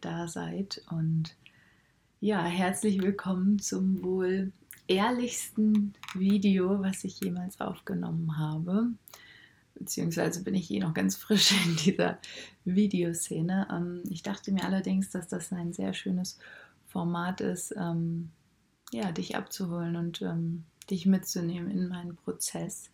da 0.00 0.28
seid 0.28 0.82
und 0.90 1.36
ja, 2.20 2.42
herzlich 2.44 3.00
willkommen 3.00 3.58
zum 3.58 4.02
wohl 4.02 4.52
ehrlichsten 4.88 5.94
Video, 6.14 6.82
was 6.82 7.04
ich 7.04 7.20
jemals 7.20 7.60
aufgenommen 7.60 8.38
habe. 8.38 8.88
Beziehungsweise 9.74 10.42
bin 10.42 10.54
ich 10.54 10.70
eh 10.70 10.80
noch 10.80 10.94
ganz 10.94 11.16
frisch 11.16 11.52
in 11.66 11.76
dieser 11.76 12.18
Videoszene. 12.64 13.68
Ähm, 13.70 14.02
ich 14.10 14.22
dachte 14.22 14.52
mir 14.52 14.64
allerdings, 14.64 15.10
dass 15.10 15.28
das 15.28 15.52
ein 15.52 15.72
sehr 15.72 15.92
schönes 15.92 16.38
Format 16.88 17.40
ist, 17.40 17.74
ähm, 17.76 18.30
ja, 18.92 19.12
dich 19.12 19.36
abzuholen 19.36 19.96
und 19.96 20.22
ähm, 20.22 20.64
dich 20.90 21.06
mitzunehmen 21.06 21.70
in 21.70 21.88
meinen 21.88 22.16
Prozess. 22.16 22.90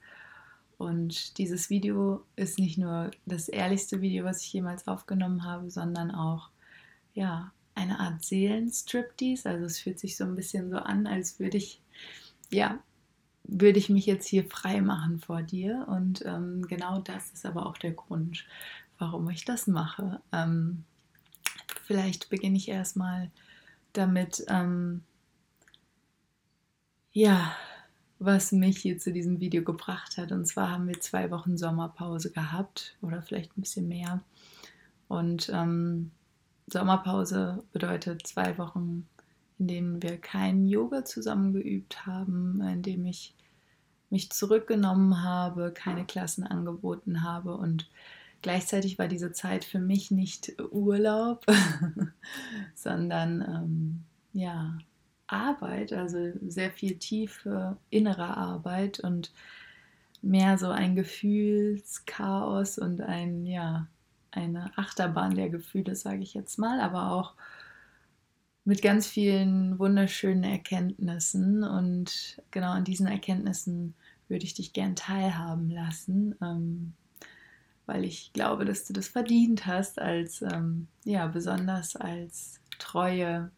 Und 0.77 1.38
dieses 1.38 1.70
Video 1.70 2.24
ist 2.37 2.59
nicht 2.59 2.79
nur 2.79 3.10
das 3.24 3.48
ehrlichste 3.48 4.02
Video, 4.02 4.24
was 4.24 4.43
ich 4.43 4.52
jemals 4.52 4.87
aufgenommen 4.87 5.45
habe, 5.45 5.70
sondern 5.70 6.10
auch 6.10 6.51
ja, 7.16 7.51
eine 7.75 7.98
Art 7.98 8.23
Seelenstriptease. 8.23 9.48
Also 9.48 9.65
es 9.65 9.80
fühlt 9.80 9.98
sich 9.98 10.16
so 10.16 10.24
ein 10.24 10.37
bisschen 10.37 10.70
so 10.70 10.77
an, 10.77 11.07
als 11.07 11.41
würde 11.41 11.57
ich, 11.57 11.80
ja, 12.51 12.79
würde 13.43 13.79
ich 13.79 13.88
mich 13.88 14.07
jetzt 14.07 14.29
hier 14.29 14.45
frei 14.45 14.80
machen 14.80 15.19
vor 15.19 15.43
dir. 15.43 15.87
Und 15.88 16.24
ähm, 16.24 16.66
genau 16.69 17.01
das 17.01 17.30
ist 17.33 17.47
aber 17.47 17.66
auch 17.66 17.79
der 17.79 17.93
Grund, 17.93 18.45
warum 18.99 19.29
ich 19.30 19.45
das 19.45 19.66
mache. 19.66 20.21
Ähm, 20.30 20.85
vielleicht 21.85 22.29
beginne 22.29 22.59
ich 22.59 22.68
erstmal 22.68 23.30
damit, 23.93 24.45
ähm, 24.49 25.02
ja, 27.12 27.51
was 28.18 28.52
mich 28.52 28.79
hier 28.79 28.99
zu 28.99 29.10
diesem 29.12 29.40
Video 29.40 29.62
gebracht 29.62 30.18
hat. 30.18 30.33
Und 30.33 30.46
zwar 30.46 30.71
haben 30.71 30.87
wir 30.87 31.01
zwei 31.01 31.30
Wochen 31.30 31.57
Sommerpause 31.57 32.30
gehabt 32.30 32.96
oder 33.01 33.23
vielleicht 33.23 33.57
ein 33.57 33.62
bisschen 33.62 33.88
mehr. 33.88 34.23
Und 35.09 35.51
ähm, 35.52 36.10
Sommerpause 36.66 37.62
bedeutet 37.72 38.26
zwei 38.26 38.59
Wochen, 38.59 39.06
in 39.59 39.68
denen 39.68 40.02
wir 40.02 40.18
kein 40.18 40.66
Yoga 40.66 41.04
zusammen 41.04 41.52
geübt 41.52 42.06
haben, 42.06 42.60
in 42.60 42.82
dem 42.82 43.06
ich 43.06 43.34
mich 44.10 44.30
zurückgenommen 44.30 45.22
habe, 45.22 45.72
keine 45.72 46.04
Klassen 46.04 46.44
angeboten 46.44 47.22
habe 47.22 47.56
und 47.56 47.88
gleichzeitig 48.42 48.98
war 48.98 49.09
diese 49.09 49.32
Zeit 49.32 49.64
für 49.64 49.78
mich 49.78 50.10
nicht 50.10 50.54
Urlaub, 50.70 51.44
sondern 52.74 53.40
ähm, 53.42 54.04
ja 54.32 54.78
Arbeit, 55.26 55.92
also 55.92 56.32
sehr 56.46 56.70
viel 56.70 56.98
tiefe 56.98 57.76
innere 57.90 58.37
Arbeit 58.37 59.00
und 59.00 59.32
mehr 60.22 60.59
so 60.59 60.68
ein 60.68 60.94
Gefühlschaos 60.94 62.78
und 62.78 63.00
ein, 63.00 63.44
ja, 63.46 63.88
eine 64.37 64.70
Achterbahn 64.76 65.34
der 65.34 65.48
Gefühle, 65.48 65.97
sage 65.97 66.22
ich 66.22 66.34
jetzt 66.34 66.59
mal, 66.59 66.81
aber 66.81 67.12
auch 67.12 67.34
mit 68.65 68.82
ganz 68.82 69.06
vielen 69.06 69.78
wunderschönen 69.78 70.44
Erkenntnissen 70.44 71.62
und 71.62 72.43
genau 72.50 72.72
an 72.72 72.84
diesen 72.84 73.06
Erkenntnissen 73.06 73.94
würde 74.28 74.44
ich 74.44 74.54
dich 74.54 74.72
gern 74.72 74.97
teilhaben 74.97 75.70
lassen, 75.70 76.34
ähm, 76.43 76.94
weil 77.87 78.04
ich 78.04 78.32
glaube, 78.32 78.65
dass 78.65 78.84
du 78.84 78.93
das 78.93 79.06
verdient 79.06 79.66
hast 79.66 80.00
als, 80.00 80.43
ähm, 80.43 80.88
ja, 81.04 81.28
besonders 81.28 81.94
als 81.94 82.61
treue, 82.78 83.53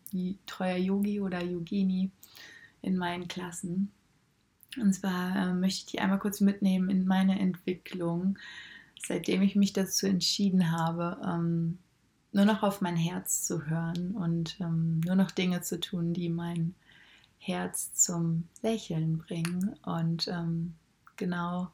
treuer 0.46 0.76
Yogi 0.76 1.20
oder 1.20 1.42
Yogini 1.42 2.10
in 2.82 2.96
meinen 2.98 3.28
Klassen. 3.28 3.90
Und 4.78 4.92
zwar 4.92 5.36
äh, 5.36 5.54
möchte 5.54 5.78
ich 5.78 5.86
dich 5.86 6.00
einmal 6.00 6.18
kurz 6.18 6.40
mitnehmen 6.40 6.90
in 6.90 7.06
meine 7.06 7.38
Entwicklung, 7.38 8.38
seitdem 9.06 9.42
ich 9.42 9.56
mich 9.56 9.72
dazu 9.72 10.06
entschieden 10.06 10.72
habe, 10.72 11.20
ähm, 11.24 11.78
nur 12.32 12.44
noch 12.44 12.62
auf 12.62 12.80
mein 12.80 12.96
Herz 12.96 13.44
zu 13.44 13.66
hören 13.66 14.14
und 14.14 14.58
ähm, 14.60 15.00
nur 15.00 15.14
noch 15.14 15.30
Dinge 15.30 15.62
zu 15.62 15.80
tun, 15.80 16.12
die 16.12 16.28
mein 16.28 16.74
Herz 17.38 17.94
zum 17.94 18.48
Lächeln 18.62 19.18
bringen. 19.18 19.74
Und 19.84 20.28
ähm, 20.28 20.74
genau 21.16 21.70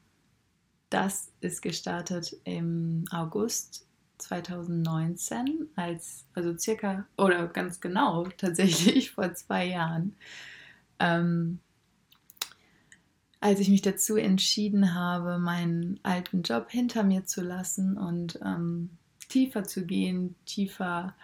das 0.90 1.32
ist 1.40 1.60
gestartet 1.60 2.36
im 2.44 3.04
August 3.10 3.86
2019, 4.18 5.68
als, 5.74 6.24
also 6.34 6.56
circa, 6.56 7.04
oder 7.16 7.48
ganz 7.48 7.80
genau 7.80 8.24
tatsächlich 8.36 9.10
vor 9.12 9.34
zwei 9.34 9.66
Jahren, 9.66 10.14
ähm, 11.00 11.58
als 13.44 13.60
ich 13.60 13.68
mich 13.68 13.82
dazu 13.82 14.16
entschieden 14.16 14.94
habe, 14.94 15.38
meinen 15.38 16.00
alten 16.02 16.40
Job 16.40 16.70
hinter 16.70 17.02
mir 17.02 17.26
zu 17.26 17.42
lassen 17.42 17.98
und 17.98 18.40
ähm, 18.42 18.88
tiefer 19.28 19.64
zu 19.64 19.84
gehen, 19.84 20.34
tiefer 20.46 21.14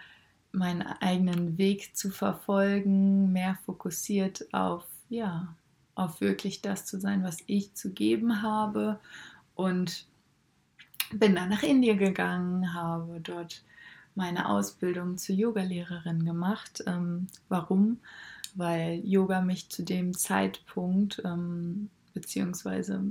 meinen 0.51 0.83
eigenen 0.83 1.57
Weg 1.57 1.97
zu 1.97 2.11
verfolgen, 2.11 3.31
mehr 3.31 3.57
fokussiert 3.65 4.53
auf, 4.53 4.85
ja, 5.09 5.55
auf 5.95 6.21
wirklich 6.21 6.61
das 6.61 6.85
zu 6.85 6.99
sein, 6.99 7.23
was 7.23 7.39
ich 7.47 7.73
zu 7.73 7.89
geben 7.89 8.43
habe 8.43 8.99
und 9.55 10.05
bin 11.11 11.33
dann 11.33 11.49
nach 11.49 11.63
Indien 11.63 11.97
gegangen, 11.97 12.75
habe 12.75 13.19
dort 13.23 13.63
meine 14.13 14.47
Ausbildung 14.47 15.17
zur 15.17 15.33
Yogalehrerin 15.33 16.23
gemacht. 16.23 16.83
Ähm, 16.85 17.25
warum? 17.49 17.97
Weil 18.53 19.01
Yoga 19.03 19.41
mich 19.41 19.69
zu 19.69 19.81
dem 19.81 20.15
Zeitpunkt, 20.15 21.19
ähm, 21.25 21.89
beziehungsweise 22.13 23.03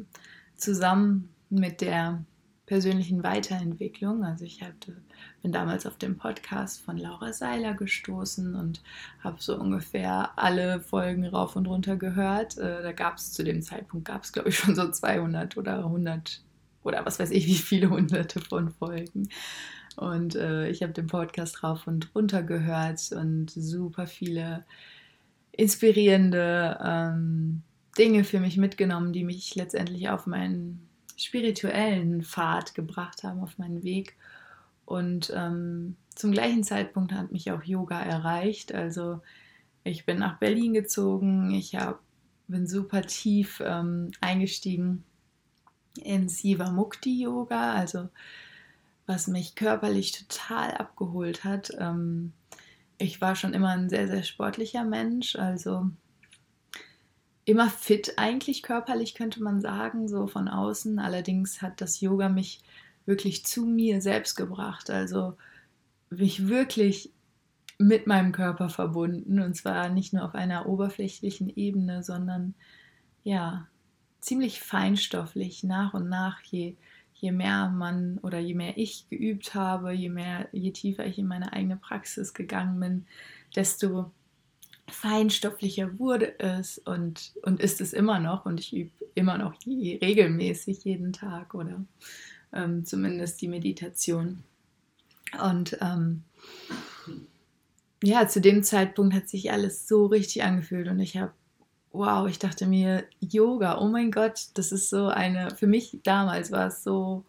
zusammen 0.56 1.30
mit 1.48 1.80
der 1.80 2.24
persönlichen 2.70 3.24
Weiterentwicklung, 3.24 4.22
also 4.22 4.44
ich 4.44 4.62
hatte, 4.62 4.96
bin 5.42 5.50
damals 5.50 5.86
auf 5.86 5.98
dem 5.98 6.16
Podcast 6.16 6.80
von 6.80 6.96
Laura 6.96 7.32
Seiler 7.32 7.74
gestoßen 7.74 8.54
und 8.54 8.80
habe 9.24 9.38
so 9.40 9.58
ungefähr 9.58 10.30
alle 10.36 10.80
Folgen 10.80 11.26
rauf 11.26 11.56
und 11.56 11.66
runter 11.66 11.96
gehört. 11.96 12.58
Äh, 12.58 12.82
da 12.82 12.92
gab 12.92 13.16
es 13.16 13.32
zu 13.32 13.42
dem 13.42 13.60
Zeitpunkt, 13.60 14.06
gab 14.06 14.22
es 14.22 14.32
glaube 14.32 14.50
ich 14.50 14.58
schon 14.58 14.76
so 14.76 14.88
200 14.88 15.56
oder 15.56 15.78
100 15.78 16.42
oder 16.84 17.04
was 17.04 17.18
weiß 17.18 17.32
ich, 17.32 17.48
wie 17.48 17.54
viele 17.54 17.90
hunderte 17.90 18.40
von 18.40 18.70
Folgen. 18.70 19.28
Und 19.96 20.36
äh, 20.36 20.68
ich 20.68 20.84
habe 20.84 20.92
den 20.92 21.08
Podcast 21.08 21.64
rauf 21.64 21.88
und 21.88 22.14
runter 22.14 22.44
gehört 22.44 23.10
und 23.10 23.50
super 23.50 24.06
viele 24.06 24.64
inspirierende 25.50 26.78
ähm, 26.80 27.62
Dinge 28.00 28.24
für 28.24 28.40
mich 28.40 28.56
mitgenommen, 28.56 29.12
die 29.12 29.24
mich 29.24 29.54
letztendlich 29.54 30.08
auf 30.08 30.26
meinen 30.26 30.88
spirituellen 31.18 32.22
Pfad 32.22 32.74
gebracht 32.74 33.24
haben, 33.24 33.40
auf 33.40 33.58
meinen 33.58 33.82
Weg. 33.82 34.16
Und 34.86 35.30
ähm, 35.36 35.96
zum 36.14 36.32
gleichen 36.32 36.64
Zeitpunkt 36.64 37.12
hat 37.12 37.30
mich 37.30 37.52
auch 37.52 37.62
Yoga 37.62 38.00
erreicht. 38.00 38.74
Also 38.74 39.20
ich 39.84 40.06
bin 40.06 40.18
nach 40.18 40.38
Berlin 40.38 40.72
gezogen, 40.72 41.50
ich 41.50 41.76
hab, 41.76 42.00
bin 42.48 42.66
super 42.66 43.02
tief 43.02 43.62
ähm, 43.62 44.12
eingestiegen 44.22 45.04
in 46.02 46.30
Siva 46.30 46.70
Mukti 46.70 47.22
Yoga, 47.22 47.74
also 47.74 48.08
was 49.04 49.26
mich 49.26 49.56
körperlich 49.56 50.12
total 50.12 50.72
abgeholt 50.72 51.44
hat. 51.44 51.70
Ähm, 51.78 52.32
ich 52.96 53.20
war 53.20 53.36
schon 53.36 53.52
immer 53.52 53.70
ein 53.70 53.90
sehr, 53.90 54.08
sehr 54.08 54.22
sportlicher 54.22 54.84
Mensch, 54.84 55.36
also 55.36 55.90
immer 57.50 57.68
fit 57.68 58.14
eigentlich 58.16 58.62
körperlich 58.62 59.14
könnte 59.14 59.42
man 59.42 59.60
sagen, 59.60 60.08
so 60.08 60.26
von 60.26 60.48
außen. 60.48 60.98
Allerdings 60.98 61.62
hat 61.62 61.80
das 61.80 62.00
Yoga 62.00 62.28
mich 62.28 62.60
wirklich 63.06 63.44
zu 63.44 63.66
mir 63.66 64.00
selbst 64.00 64.36
gebracht, 64.36 64.90
also 64.90 65.36
mich 66.10 66.48
wirklich 66.48 67.12
mit 67.78 68.06
meinem 68.06 68.32
Körper 68.32 68.68
verbunden. 68.68 69.40
Und 69.40 69.54
zwar 69.54 69.88
nicht 69.88 70.12
nur 70.12 70.24
auf 70.24 70.34
einer 70.34 70.66
oberflächlichen 70.66 71.54
Ebene, 71.56 72.02
sondern 72.02 72.54
ja, 73.24 73.66
ziemlich 74.20 74.60
feinstofflich 74.60 75.64
nach 75.64 75.94
und 75.94 76.08
nach, 76.08 76.42
je, 76.42 76.76
je 77.14 77.32
mehr 77.32 77.70
man 77.70 78.18
oder 78.18 78.38
je 78.38 78.54
mehr 78.54 78.76
ich 78.76 79.08
geübt 79.08 79.54
habe, 79.54 79.92
je 79.92 80.10
mehr, 80.10 80.48
je 80.52 80.70
tiefer 80.72 81.06
ich 81.06 81.18
in 81.18 81.26
meine 81.26 81.52
eigene 81.52 81.76
Praxis 81.76 82.34
gegangen 82.34 82.78
bin, 82.80 83.06
desto 83.56 84.10
feinstofflicher 84.90 85.98
wurde 85.98 86.38
es 86.38 86.78
und, 86.78 87.32
und 87.42 87.60
ist 87.60 87.80
es 87.80 87.92
immer 87.92 88.18
noch 88.20 88.46
und 88.46 88.60
ich 88.60 88.74
übe 88.74 88.90
immer 89.14 89.38
noch 89.38 89.54
je, 89.64 89.98
regelmäßig 89.98 90.84
jeden 90.84 91.12
Tag 91.12 91.54
oder 91.54 91.84
ähm, 92.52 92.84
zumindest 92.84 93.40
die 93.40 93.48
Meditation. 93.48 94.44
Und 95.42 95.76
ähm, 95.80 96.22
ja, 98.02 98.26
zu 98.28 98.40
dem 98.40 98.62
Zeitpunkt 98.62 99.14
hat 99.14 99.28
sich 99.28 99.52
alles 99.52 99.86
so 99.86 100.06
richtig 100.06 100.42
angefühlt 100.42 100.88
und 100.88 101.00
ich 101.00 101.16
habe 101.16 101.32
wow, 101.92 102.28
ich 102.28 102.38
dachte 102.38 102.66
mir, 102.66 103.04
Yoga, 103.20 103.78
oh 103.78 103.88
mein 103.88 104.10
Gott, 104.10 104.48
das 104.54 104.72
ist 104.72 104.90
so 104.90 105.08
eine, 105.08 105.50
für 105.56 105.66
mich 105.66 105.98
damals 106.02 106.52
war 106.52 106.68
es 106.68 106.84
so, 106.84 107.24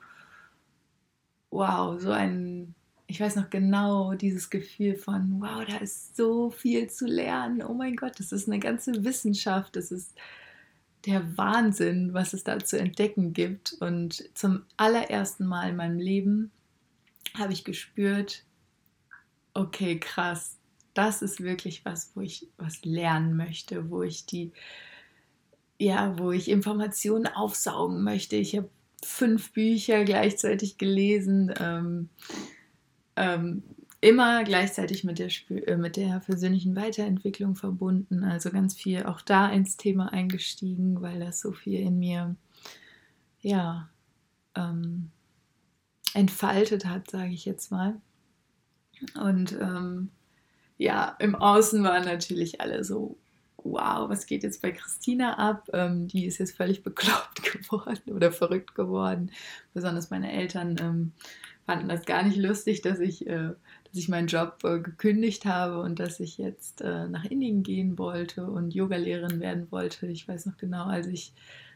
wow, 1.50 2.00
so 2.00 2.12
ein, 2.12 2.76
ich 3.12 3.20
weiß 3.20 3.36
noch 3.36 3.50
genau 3.50 4.14
dieses 4.14 4.50
Gefühl 4.50 4.96
von, 4.96 5.42
wow, 5.42 5.66
da 5.68 5.78
ist 5.78 6.16
so 6.16 6.50
viel 6.50 6.90
zu 6.90 7.06
lernen, 7.06 7.62
oh 7.62 7.74
mein 7.74 7.98
Gott, 7.98 8.18
das 8.18 8.32
ist 8.32 8.48
eine 8.48 8.60
ganze 8.60 9.04
Wissenschaft, 9.04 9.76
das 9.76 9.92
ist 9.92 10.16
der 11.06 11.38
Wahnsinn, 11.38 12.14
was 12.14 12.32
es 12.32 12.46
da 12.46 12.58
zu 12.60 12.80
entdecken 12.80 13.34
gibt. 13.34 13.74
Und 13.82 14.30
zum 14.34 14.64
allerersten 14.78 15.46
Mal 15.46 15.72
in 15.72 15.76
meinem 15.76 16.00
Leben 16.00 16.52
habe 17.38 17.52
ich 17.52 17.66
gespürt, 17.66 18.46
okay, 19.54 20.00
krass, 20.00 20.58
das 20.94 21.22
ist 21.22 21.44
wirklich 21.44 21.84
was, 21.84 22.12
wo 22.16 22.22
ich 22.22 22.48
was 22.56 22.86
lernen 22.86 23.36
möchte, 23.36 23.90
wo 23.90 24.04
ich 24.04 24.26
die, 24.26 24.54
ja, 25.78 26.18
wo 26.18 26.32
ich 26.32 26.50
Informationen 26.50 27.28
aufsaugen 27.28 28.04
möchte. 28.04 28.38
Ich 28.38 28.56
habe 28.56 28.70
fünf 29.04 29.52
Bücher 29.52 30.06
gleichzeitig 30.06 30.78
gelesen, 30.78 31.54
ähm, 31.60 32.08
ähm, 33.16 33.64
immer 34.02 34.44
gleichzeitig 34.44 35.04
mit 35.04 35.20
der, 35.20 35.30
äh, 35.50 35.78
mit 35.78 35.96
der 35.96 36.20
persönlichen 36.20 36.76
Weiterentwicklung 36.76 37.56
verbunden. 37.56 38.24
Also 38.24 38.50
ganz 38.50 38.74
viel 38.74 39.04
auch 39.04 39.22
da 39.22 39.50
ins 39.50 39.78
Thema 39.78 40.12
eingestiegen, 40.12 41.02
weil 41.02 41.20
das 41.20 41.40
so 41.40 41.52
viel 41.52 41.80
in 41.80 42.00
mir, 42.00 42.36
ja, 43.42 43.90
ähm, 44.56 45.12
entfaltet 46.14 46.86
hat, 46.86 47.10
sage 47.10 47.34
ich 47.34 47.46
jetzt 47.46 47.72
mal. 47.72 48.02
Und 49.20 49.54
ähm, 49.54 50.10
ja, 50.78 51.16
im 51.20 51.36
Außen 51.36 51.84
waren 51.84 52.06
natürlich 52.06 52.60
alle 52.60 52.84
so, 52.84 53.18
wow, 53.64 54.10
was 54.10 54.26
geht 54.26 54.44
jetzt 54.44 54.62
bei 54.62 54.72
Christina 54.72 55.38
ab? 55.38 55.70
Ähm, 55.74 56.08
die 56.08 56.26
ist 56.26 56.40
jetzt 56.40 56.58
völlig 56.58 56.84
bekloppt 56.84 57.44
geworden 57.44 58.12
oder 58.12 58.32
verrückt 58.32 58.76
geworden. 58.76 59.32
Besonders 59.74 60.10
meine 60.10 60.32
Eltern 60.32 60.76
ähm, 60.80 61.12
fanden 61.66 61.90
das 61.90 62.06
gar 62.06 62.24
nicht 62.24 62.38
lustig, 62.38 62.82
dass 62.82 63.00
ich, 63.00 63.28
äh, 63.28 63.50
dass 63.86 63.96
ich 63.96 64.10
meinen 64.10 64.28
Job 64.28 64.60
äh, 64.64 64.80
gekündigt 64.80 65.46
habe 65.46 65.82
und 65.82 66.00
dass 66.00 66.20
ich 66.20 66.38
jetzt 66.38 66.82
äh, 66.82 67.08
nach 67.08 67.26
Indien 67.26 67.64
gehen 67.64 67.98
wollte 67.98 68.46
und 68.46 68.74
Yogalehrerin 68.74 69.40
werden 69.40 69.72
wollte. 69.72 70.08
Ich 70.08 70.28
weiß 70.28 70.46
noch 70.46 70.58
genau, 70.58 70.86
als 70.86 71.08
ich 71.08 71.34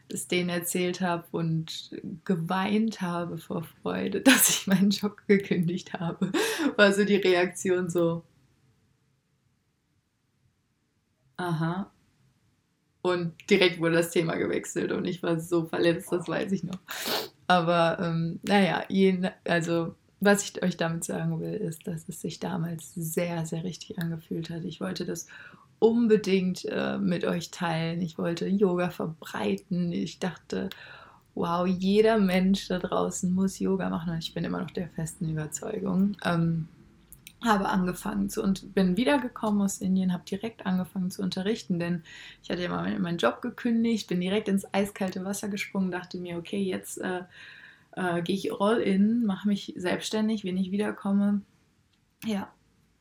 es 0.08 0.28
denen 0.28 0.50
erzählt 0.50 1.00
habe 1.00 1.24
und 1.32 1.90
geweint 2.24 3.00
habe 3.00 3.38
vor 3.38 3.64
Freude, 3.82 4.20
dass 4.22 4.48
ich 4.48 4.66
meinen 4.66 4.90
Job 4.90 5.16
gekündigt 5.26 5.94
habe, 5.94 6.32
war 6.76 6.92
so 6.92 7.04
die 7.04 7.16
Reaktion 7.16 7.90
so, 7.90 8.22
aha. 11.36 11.90
Und 13.02 13.34
direkt 13.50 13.78
wurde 13.78 13.96
das 13.96 14.10
Thema 14.10 14.34
gewechselt 14.34 14.90
und 14.92 15.04
ich 15.04 15.22
war 15.22 15.38
so 15.38 15.66
verletzt, 15.66 16.10
das 16.10 16.28
weiß 16.28 16.50
ich 16.52 16.64
noch. 16.64 16.80
Aber 17.46 17.98
ähm, 18.00 18.40
naja, 18.42 18.84
jeden, 18.88 19.28
also 19.44 19.94
was 20.20 20.42
ich 20.44 20.62
euch 20.62 20.76
damit 20.76 21.04
sagen 21.04 21.40
will, 21.40 21.54
ist, 21.54 21.86
dass 21.86 22.08
es 22.08 22.20
sich 22.20 22.40
damals 22.40 22.92
sehr, 22.94 23.44
sehr 23.46 23.64
richtig 23.64 23.98
angefühlt 23.98 24.50
hat. 24.50 24.64
Ich 24.64 24.80
wollte 24.80 25.04
das 25.04 25.26
unbedingt 25.78 26.64
äh, 26.64 26.98
mit 26.98 27.24
euch 27.24 27.50
teilen. 27.50 28.00
Ich 28.00 28.18
wollte 28.18 28.46
Yoga 28.48 28.90
verbreiten. 28.90 29.92
Ich 29.92 30.18
dachte, 30.18 30.70
wow, 31.34 31.66
jeder 31.66 32.18
Mensch 32.18 32.66
da 32.68 32.78
draußen 32.78 33.32
muss 33.32 33.58
Yoga 33.58 33.90
machen 33.90 34.12
und 34.12 34.18
ich 34.18 34.32
bin 34.32 34.44
immer 34.44 34.62
noch 34.62 34.70
der 34.70 34.88
festen 34.88 35.28
Überzeugung. 35.28 36.16
Ähm, 36.24 36.66
habe 37.44 37.68
angefangen 37.68 38.28
zu 38.30 38.42
und 38.42 38.74
bin 38.74 38.96
wiedergekommen 38.96 39.62
aus 39.62 39.80
Indien, 39.80 40.12
habe 40.12 40.24
direkt 40.24 40.66
angefangen 40.66 41.10
zu 41.10 41.22
unterrichten, 41.22 41.78
denn 41.78 42.02
ich 42.42 42.50
hatte 42.50 42.62
ja 42.62 42.68
mal 42.70 42.98
meinen 42.98 43.18
Job 43.18 43.42
gekündigt, 43.42 44.08
bin 44.08 44.20
direkt 44.20 44.48
ins 44.48 44.72
eiskalte 44.72 45.24
Wasser 45.24 45.48
gesprungen, 45.48 45.90
dachte 45.90 46.18
mir, 46.18 46.38
okay, 46.38 46.62
jetzt 46.62 46.98
äh, 46.98 47.22
äh, 47.92 48.22
gehe 48.22 48.36
ich 48.36 48.52
all 48.52 48.78
in, 48.78 49.26
mache 49.26 49.48
mich 49.48 49.74
selbstständig, 49.76 50.44
wenn 50.44 50.56
ich 50.56 50.70
wiederkomme. 50.70 51.42
Ja, 52.24 52.50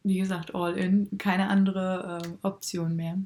wie 0.03 0.19
gesagt, 0.19 0.53
all 0.53 0.77
in, 0.77 1.17
keine 1.17 1.49
andere 1.49 2.21
äh, 2.23 2.47
Option 2.47 2.95
mehr. 2.95 3.17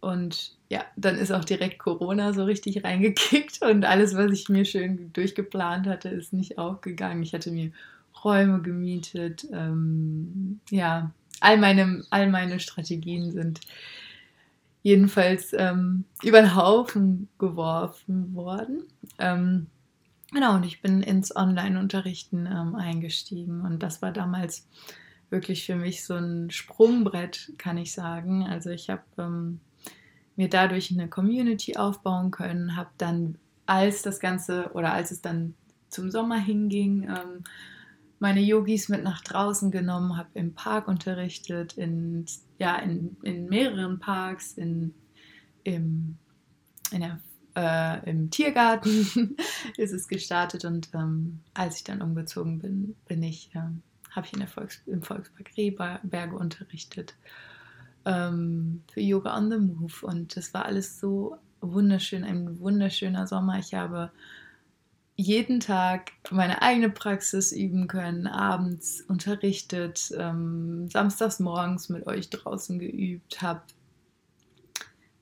Und 0.00 0.56
ja, 0.70 0.84
dann 0.96 1.16
ist 1.16 1.30
auch 1.30 1.44
direkt 1.44 1.78
Corona 1.78 2.32
so 2.32 2.44
richtig 2.44 2.84
reingekickt 2.84 3.62
und 3.62 3.84
alles, 3.84 4.16
was 4.16 4.32
ich 4.32 4.48
mir 4.48 4.64
schön 4.64 5.12
durchgeplant 5.12 5.86
hatte, 5.86 6.08
ist 6.08 6.32
nicht 6.32 6.56
aufgegangen. 6.56 7.22
Ich 7.22 7.34
hatte 7.34 7.50
mir 7.50 7.72
Räume 8.24 8.62
gemietet. 8.62 9.46
Ähm, 9.52 10.60
ja, 10.70 11.12
all 11.40 11.58
meine, 11.58 12.04
all 12.10 12.30
meine 12.30 12.60
Strategien 12.60 13.32
sind 13.32 13.60
jedenfalls 14.82 15.52
ähm, 15.52 16.04
über 16.22 16.40
den 16.40 16.54
Haufen 16.54 17.28
geworfen 17.38 18.34
worden. 18.34 18.84
Ähm, 19.18 19.66
genau, 20.32 20.56
und 20.56 20.64
ich 20.64 20.80
bin 20.80 21.02
ins 21.02 21.34
Online-Unterrichten 21.34 22.46
ähm, 22.46 22.74
eingestiegen 22.74 23.62
und 23.62 23.82
das 23.82 24.00
war 24.00 24.12
damals 24.12 24.66
wirklich 25.28 25.66
für 25.66 25.76
mich 25.76 26.04
so 26.04 26.14
ein 26.14 26.50
Sprungbrett, 26.50 27.52
kann 27.56 27.78
ich 27.78 27.92
sagen. 27.92 28.46
Also 28.46 28.70
ich 28.70 28.90
habe 28.90 29.02
ähm, 29.18 29.60
mir 30.36 30.48
dadurch 30.48 30.90
eine 30.90 31.08
Community 31.08 31.76
aufbauen 31.76 32.30
können, 32.30 32.76
habe 32.76 32.90
dann, 32.98 33.36
als 33.66 34.02
das 34.02 34.18
Ganze 34.18 34.70
oder 34.74 34.92
als 34.92 35.10
es 35.10 35.20
dann 35.20 35.54
zum 35.88 36.10
Sommer 36.10 36.38
hinging, 36.38 37.04
ähm, 37.04 37.44
meine 38.20 38.40
Yogis 38.40 38.88
mit 38.88 39.02
nach 39.02 39.22
draußen 39.22 39.70
genommen, 39.70 40.16
habe 40.16 40.28
im 40.34 40.54
Park 40.54 40.86
unterrichtet, 40.86 41.72
in, 41.72 42.26
ja, 42.58 42.76
in, 42.76 43.16
in 43.22 43.48
mehreren 43.48 43.98
Parks, 43.98 44.52
in, 44.52 44.94
im, 45.64 46.18
in 46.92 47.00
der, 47.00 47.20
äh, 47.56 48.08
im 48.08 48.30
Tiergarten 48.30 49.36
ist 49.76 49.92
es 49.92 50.06
gestartet 50.06 50.64
und 50.64 50.90
ähm, 50.94 51.40
als 51.54 51.76
ich 51.76 51.84
dann 51.84 52.02
umgezogen 52.02 52.60
bin, 52.60 52.94
bin 53.08 53.22
ich 53.22 53.50
ähm, 53.54 53.82
habe 54.10 54.26
ich 54.26 54.32
in 54.32 54.40
der 54.40 54.48
Volks 54.48 54.82
im 54.86 55.02
Volkspark 55.02 55.56
Rehberge 55.56 56.36
unterrichtet 56.36 57.14
ähm, 58.04 58.82
für 58.92 59.00
Yoga 59.00 59.36
on 59.36 59.50
the 59.50 59.58
Move 59.58 59.94
und 60.02 60.36
das 60.36 60.52
war 60.52 60.64
alles 60.64 61.00
so 61.00 61.36
wunderschön, 61.60 62.24
ein 62.24 62.58
wunderschöner 62.58 63.26
Sommer. 63.26 63.58
Ich 63.58 63.74
habe 63.74 64.10
jeden 65.20 65.60
Tag 65.60 66.12
meine 66.30 66.62
eigene 66.62 66.88
Praxis 66.88 67.52
üben 67.52 67.88
können, 67.88 68.26
abends 68.26 69.02
unterrichtet, 69.02 70.12
ähm, 70.16 70.88
samstags 70.88 71.40
morgens 71.40 71.90
mit 71.90 72.06
euch 72.06 72.30
draußen 72.30 72.78
geübt 72.78 73.42
habe. 73.42 73.62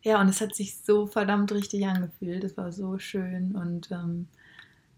Ja, 0.02 0.20
und 0.20 0.28
es 0.28 0.40
hat 0.40 0.54
sich 0.54 0.76
so 0.78 1.06
verdammt 1.06 1.50
richtig 1.50 1.84
angefühlt. 1.86 2.44
Es 2.44 2.56
war 2.56 2.70
so 2.70 2.98
schön 2.98 3.56
und 3.56 3.90
ähm, 3.90 4.28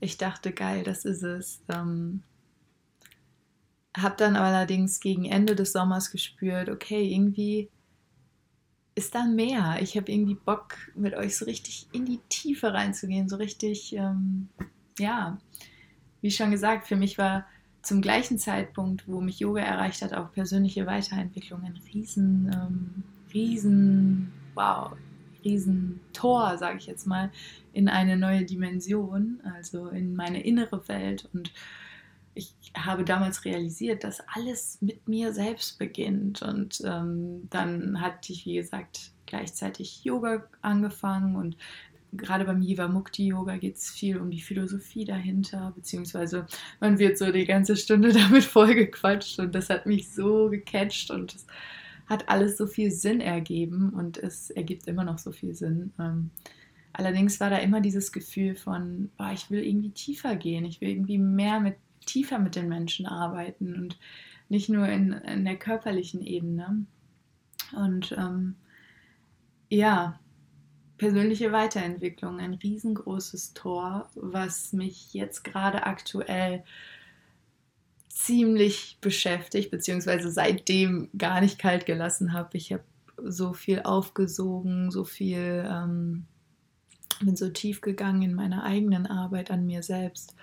ich 0.01 0.19
dachte, 0.19 0.53
geil, 0.53 0.85
das 0.85 1.07
ist 1.07 1.23
es. 1.23 1.63
Ähm, 1.69 2.23
habe 3.97 4.17
dann 4.19 4.37
allerdings 4.37 5.01
gegen 5.01 5.25
Ende 5.25 5.57
des 5.57 5.73
Sommers 5.73 6.11
gespürt, 6.11 6.69
okay, 6.69 7.11
irgendwie 7.11 7.71
ist 8.95 9.15
da 9.15 9.25
mehr. 9.25 9.79
Ich 9.81 9.97
habe 9.97 10.13
irgendwie 10.13 10.35
Bock, 10.35 10.77
mit 10.95 11.15
euch 11.15 11.39
so 11.39 11.47
richtig 11.47 11.89
in 11.93 12.05
die 12.05 12.21
Tiefe 12.29 12.75
reinzugehen, 12.75 13.31
so 13.31 13.37
richtig, 13.37 13.95
ähm, 13.95 14.51
ja, 15.01 15.39
wie 16.21 16.31
schon 16.31 16.51
gesagt, 16.51 16.87
für 16.87 16.97
mich 16.97 17.19
war 17.19 17.47
zum 17.83 18.03
gleichen 18.03 18.39
Zeitpunkt, 18.39 19.09
wo 19.09 19.21
mich 19.21 19.41
Yoga 19.41 19.63
erreicht 19.63 20.03
hat, 20.03 20.13
auch 20.13 20.33
persönliche 20.33 20.87
Weiterentwicklung 20.87 21.65
ein 21.65 21.81
riesen, 21.93 22.51
ähm, 22.55 23.03
riesen, 23.33 24.33
wow, 24.55 24.93
riesen 25.45 26.01
Tor, 26.13 26.59
sage 26.59 26.79
ich 26.79 26.87
jetzt 26.87 27.07
mal, 27.07 27.31
in 27.73 27.89
eine 27.89 28.17
neue 28.17 28.45
Dimension, 28.45 29.41
also 29.57 29.89
in 29.89 30.15
meine 30.15 30.43
innere 30.43 30.87
Welt 30.89 31.29
und 31.33 31.53
ich 32.35 32.55
habe 32.77 33.05
damals 33.05 33.45
realisiert, 33.45 34.05
dass 34.05 34.23
alles 34.35 34.79
mit 34.81 35.09
mir 35.09 35.33
selbst 35.33 35.79
beginnt. 35.79 36.43
Und 36.43 36.81
ähm, 36.85 37.49
dann 37.51 38.01
hatte 38.01 38.33
ich, 38.33 38.47
wie 38.47 38.55
gesagt, 38.55 39.13
gleichzeitig 39.27 40.05
Yoga 40.05 40.45
angefangen 40.63 41.37
und 41.37 41.57
gerade 42.13 42.45
beim 42.45 42.61
Jiva 42.61 42.89
Mukti 42.89 43.27
Yoga 43.29 43.57
geht 43.57 43.77
es 43.77 43.91
viel 43.91 44.19
um 44.19 44.31
die 44.31 44.41
Philosophie 44.41 45.05
dahinter, 45.05 45.73
beziehungsweise 45.75 46.47
man 46.81 46.99
wird 46.99 47.19
so 47.19 47.31
die 47.33 47.45
ganze 47.45 47.77
Stunde 47.77 48.13
damit 48.13 48.45
vollgequatscht 48.45 49.39
und 49.39 49.55
das 49.55 49.71
hat 49.71 49.87
mich 49.87 50.13
so 50.13 50.49
gecatcht 50.49 51.11
und 51.11 51.35
es 51.35 51.47
hat 52.07 52.29
alles 52.29 52.57
so 52.57 52.67
viel 52.67 52.91
Sinn 52.91 53.21
ergeben 53.21 53.91
und 53.91 54.19
es 54.19 54.51
ergibt 54.51 54.89
immer 54.89 55.05
noch 55.05 55.19
so 55.19 55.31
viel 55.31 55.55
Sinn. 55.55 55.93
Ähm, 55.99 56.31
allerdings 56.93 57.39
war 57.39 57.51
da 57.51 57.59
immer 57.59 57.81
dieses 57.81 58.11
Gefühl 58.13 58.57
von, 58.57 59.11
boah, 59.17 59.31
ich 59.33 59.51
will 59.51 59.65
irgendwie 59.65 59.91
tiefer 59.91 60.35
gehen, 60.37 60.65
ich 60.65 60.81
will 60.81 60.89
irgendwie 60.89 61.19
mehr 61.19 61.61
mit 61.61 61.77
tiefer 62.07 62.39
mit 62.39 62.57
den 62.57 62.69
Menschen 62.69 63.07
arbeiten 63.07 63.75
und 63.75 63.99
nicht 64.49 64.69
nur 64.69 64.89
in, 64.89 65.13
in 65.13 65.45
der 65.45 65.57
körperlichen 65.57 66.23
Ebene. 66.23 66.85
Und 67.73 68.13
ähm, 68.13 68.57
ja, 69.69 70.20
persönliche 71.01 71.51
Weiterentwicklung, 71.51 72.41
ein 72.41 72.53
riesengroßes 72.53 73.55
Tor, 73.55 74.11
was 74.17 74.75
mich 74.75 75.15
jetzt 75.15 75.45
gerade 75.45 75.85
aktuell 75.85 76.63
ziemlich 78.11 78.99
beschäftigt, 79.01 79.71
beziehungsweise 79.71 80.31
seitdem 80.31 81.09
gar 81.17 81.41
nicht 81.41 81.59
kalt 81.59 81.87
gelassen 81.87 82.35
habe. 82.35 82.59
Ich 82.59 82.71
habe 82.71 82.85
so 83.17 83.55
viel 83.55 83.81
aufgesogen, 83.81 84.91
so 84.91 85.05
viel, 85.05 85.67
ähm, 85.67 86.27
bin 87.23 87.35
so 87.35 87.49
tief 87.49 87.81
gegangen 87.81 88.21
in 88.21 88.35
meiner 88.35 88.63
eigenen 88.63 89.07
Arbeit 89.07 89.51
an 89.51 89.65
mir 89.65 89.83
selbst 89.83 90.35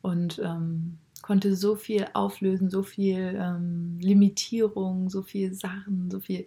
und 0.00 0.40
ähm, 0.40 0.98
konnte 1.22 1.54
so 1.54 1.76
viel 1.76 2.08
auflösen, 2.12 2.70
so 2.70 2.82
viel 2.82 3.38
ähm, 3.40 3.98
Limitierung, 4.00 5.10
so 5.10 5.22
viel 5.22 5.54
Sachen, 5.54 6.10
so 6.10 6.18
viel 6.18 6.44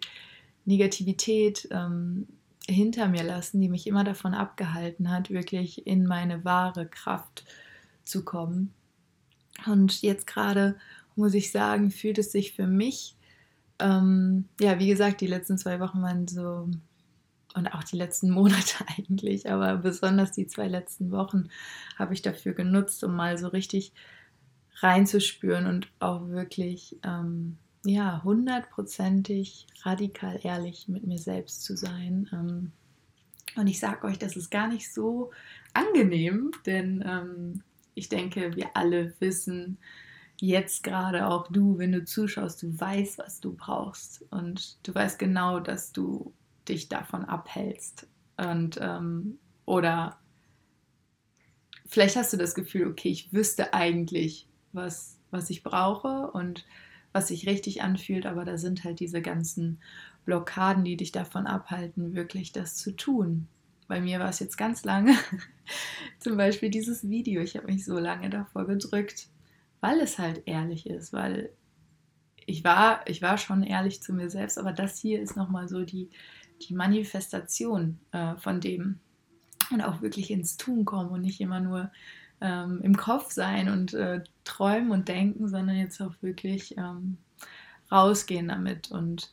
Negativität 0.66 1.66
ähm, 1.70 2.26
hinter 2.68 3.08
mir 3.08 3.22
lassen, 3.22 3.60
die 3.60 3.68
mich 3.68 3.86
immer 3.86 4.04
davon 4.04 4.34
abgehalten 4.34 5.10
hat, 5.10 5.30
wirklich 5.30 5.86
in 5.86 6.06
meine 6.06 6.44
wahre 6.44 6.86
Kraft 6.86 7.44
zu 8.04 8.24
kommen. 8.24 8.72
Und 9.66 10.02
jetzt 10.02 10.26
gerade 10.26 10.76
muss 11.14 11.34
ich 11.34 11.50
sagen, 11.50 11.90
fühlt 11.90 12.18
es 12.18 12.32
sich 12.32 12.52
für 12.52 12.66
mich, 12.66 13.16
ähm, 13.78 14.48
ja, 14.60 14.78
wie 14.78 14.88
gesagt, 14.88 15.20
die 15.20 15.26
letzten 15.26 15.58
zwei 15.58 15.80
Wochen 15.80 16.02
waren 16.02 16.28
so, 16.28 16.68
und 17.54 17.68
auch 17.68 17.84
die 17.84 17.96
letzten 17.96 18.30
Monate 18.32 18.84
eigentlich, 18.96 19.50
aber 19.50 19.76
besonders 19.76 20.32
die 20.32 20.46
zwei 20.46 20.68
letzten 20.68 21.10
Wochen 21.10 21.48
habe 21.98 22.14
ich 22.14 22.22
dafür 22.22 22.52
genutzt, 22.52 23.02
um 23.04 23.14
mal 23.14 23.38
so 23.38 23.48
richtig 23.48 23.92
reinzuspüren 24.80 25.66
und 25.66 25.88
auch 26.00 26.28
wirklich, 26.28 26.98
ähm, 27.02 27.56
ja, 27.86 28.22
hundertprozentig 28.24 29.66
radikal 29.82 30.40
ehrlich 30.42 30.88
mit 30.88 31.06
mir 31.06 31.18
selbst 31.18 31.62
zu 31.62 31.76
sein. 31.76 32.28
Ähm, 32.32 32.72
und 33.56 33.66
ich 33.68 33.80
sage 33.80 34.06
euch, 34.06 34.18
das 34.18 34.36
ist 34.36 34.50
gar 34.50 34.68
nicht 34.68 34.92
so 34.92 35.30
angenehm, 35.72 36.50
denn 36.66 37.02
ähm, 37.06 37.62
ich 37.94 38.08
denke, 38.08 38.54
wir 38.56 38.76
alle 38.76 39.14
wissen, 39.20 39.78
jetzt 40.38 40.82
gerade 40.82 41.26
auch 41.28 41.48
du, 41.48 41.78
wenn 41.78 41.92
du 41.92 42.04
zuschaust, 42.04 42.62
du 42.62 42.78
weißt, 42.78 43.18
was 43.18 43.40
du 43.40 43.54
brauchst. 43.54 44.24
Und 44.30 44.76
du 44.86 44.94
weißt 44.94 45.18
genau, 45.18 45.60
dass 45.60 45.92
du 45.92 46.32
dich 46.68 46.88
davon 46.88 47.24
abhältst. 47.24 48.06
Und 48.36 48.78
ähm, 48.80 49.38
oder 49.64 50.18
vielleicht 51.86 52.16
hast 52.16 52.32
du 52.32 52.36
das 52.36 52.54
Gefühl, 52.54 52.88
okay, 52.88 53.08
ich 53.08 53.32
wüsste 53.32 53.72
eigentlich, 53.72 54.46
was, 54.72 55.18
was 55.30 55.48
ich 55.48 55.62
brauche. 55.62 56.30
Und 56.32 56.66
was 57.16 57.28
sich 57.28 57.46
richtig 57.46 57.82
anfühlt, 57.82 58.26
aber 58.26 58.44
da 58.44 58.58
sind 58.58 58.84
halt 58.84 59.00
diese 59.00 59.22
ganzen 59.22 59.80
Blockaden, 60.26 60.84
die 60.84 60.98
dich 60.98 61.12
davon 61.12 61.46
abhalten, 61.46 62.14
wirklich 62.14 62.52
das 62.52 62.76
zu 62.76 62.94
tun. 62.94 63.48
Bei 63.88 64.02
mir 64.02 64.20
war 64.20 64.28
es 64.28 64.38
jetzt 64.38 64.58
ganz 64.58 64.84
lange, 64.84 65.16
zum 66.18 66.36
Beispiel 66.36 66.68
dieses 66.68 67.08
Video. 67.08 67.40
Ich 67.40 67.56
habe 67.56 67.68
mich 67.68 67.86
so 67.86 67.98
lange 67.98 68.28
davor 68.28 68.66
gedrückt, 68.66 69.28
weil 69.80 69.98
es 70.00 70.18
halt 70.18 70.42
ehrlich 70.44 70.86
ist, 70.86 71.14
weil 71.14 71.48
ich 72.44 72.64
war, 72.64 73.00
ich 73.08 73.22
war 73.22 73.38
schon 73.38 73.62
ehrlich 73.62 74.02
zu 74.02 74.12
mir 74.12 74.28
selbst, 74.28 74.58
aber 74.58 74.74
das 74.74 74.98
hier 74.98 75.22
ist 75.22 75.38
nochmal 75.38 75.68
so 75.68 75.84
die, 75.84 76.10
die 76.68 76.74
Manifestation 76.74 77.98
äh, 78.12 78.36
von 78.36 78.60
dem 78.60 79.00
und 79.70 79.80
auch 79.80 80.02
wirklich 80.02 80.30
ins 80.30 80.58
Tun 80.58 80.84
kommen 80.84 81.08
und 81.08 81.22
nicht 81.22 81.40
immer 81.40 81.60
nur 81.60 81.90
ähm, 82.40 82.80
im 82.82 82.96
Kopf 82.96 83.32
sein 83.32 83.68
und 83.68 83.94
äh, 83.94 84.22
träumen 84.44 84.90
und 84.90 85.08
denken, 85.08 85.48
sondern 85.48 85.76
jetzt 85.76 86.00
auch 86.00 86.14
wirklich 86.20 86.76
ähm, 86.76 87.18
rausgehen 87.90 88.48
damit. 88.48 88.90
Und 88.90 89.32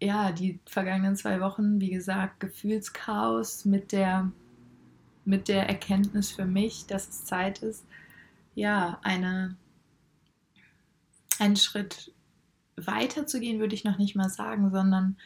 ja, 0.00 0.32
die 0.32 0.60
vergangenen 0.66 1.16
zwei 1.16 1.40
Wochen, 1.40 1.80
wie 1.80 1.90
gesagt, 1.90 2.40
Gefühlschaos 2.40 3.64
mit 3.64 3.92
der, 3.92 4.30
mit 5.24 5.48
der 5.48 5.68
Erkenntnis 5.68 6.30
für 6.30 6.46
mich, 6.46 6.86
dass 6.86 7.08
es 7.08 7.24
Zeit 7.24 7.62
ist, 7.62 7.84
ja, 8.54 8.98
eine, 9.02 9.56
einen 11.38 11.56
Schritt 11.56 12.12
weiter 12.76 13.26
zu 13.26 13.40
gehen, 13.40 13.60
würde 13.60 13.74
ich 13.74 13.84
noch 13.84 13.98
nicht 13.98 14.16
mal 14.16 14.30
sagen, 14.30 14.70
sondern 14.70 15.16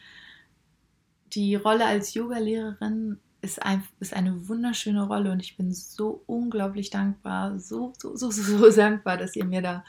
die 1.33 1.55
Rolle 1.55 1.87
als 1.87 2.15
Yogalehrerin 2.15 3.21
ist, 3.41 3.63
ein, 3.63 3.83
ist 4.01 4.15
eine 4.15 4.49
wunderschöne 4.49 5.07
Rolle 5.07 5.33
und 5.33 5.41
ich 5.41 5.57
bin 5.57 5.73
so 5.73 6.23
unglaublich 6.27 6.91
dankbar, 6.91 7.59
so, 7.59 7.93
so, 7.99 8.17
so, 8.17 8.31
so 8.31 8.71
dankbar, 8.77 9.17
dass 9.17 9.37
ihr 9.37 9.45
mir 9.45 9.63
da 9.63 9.85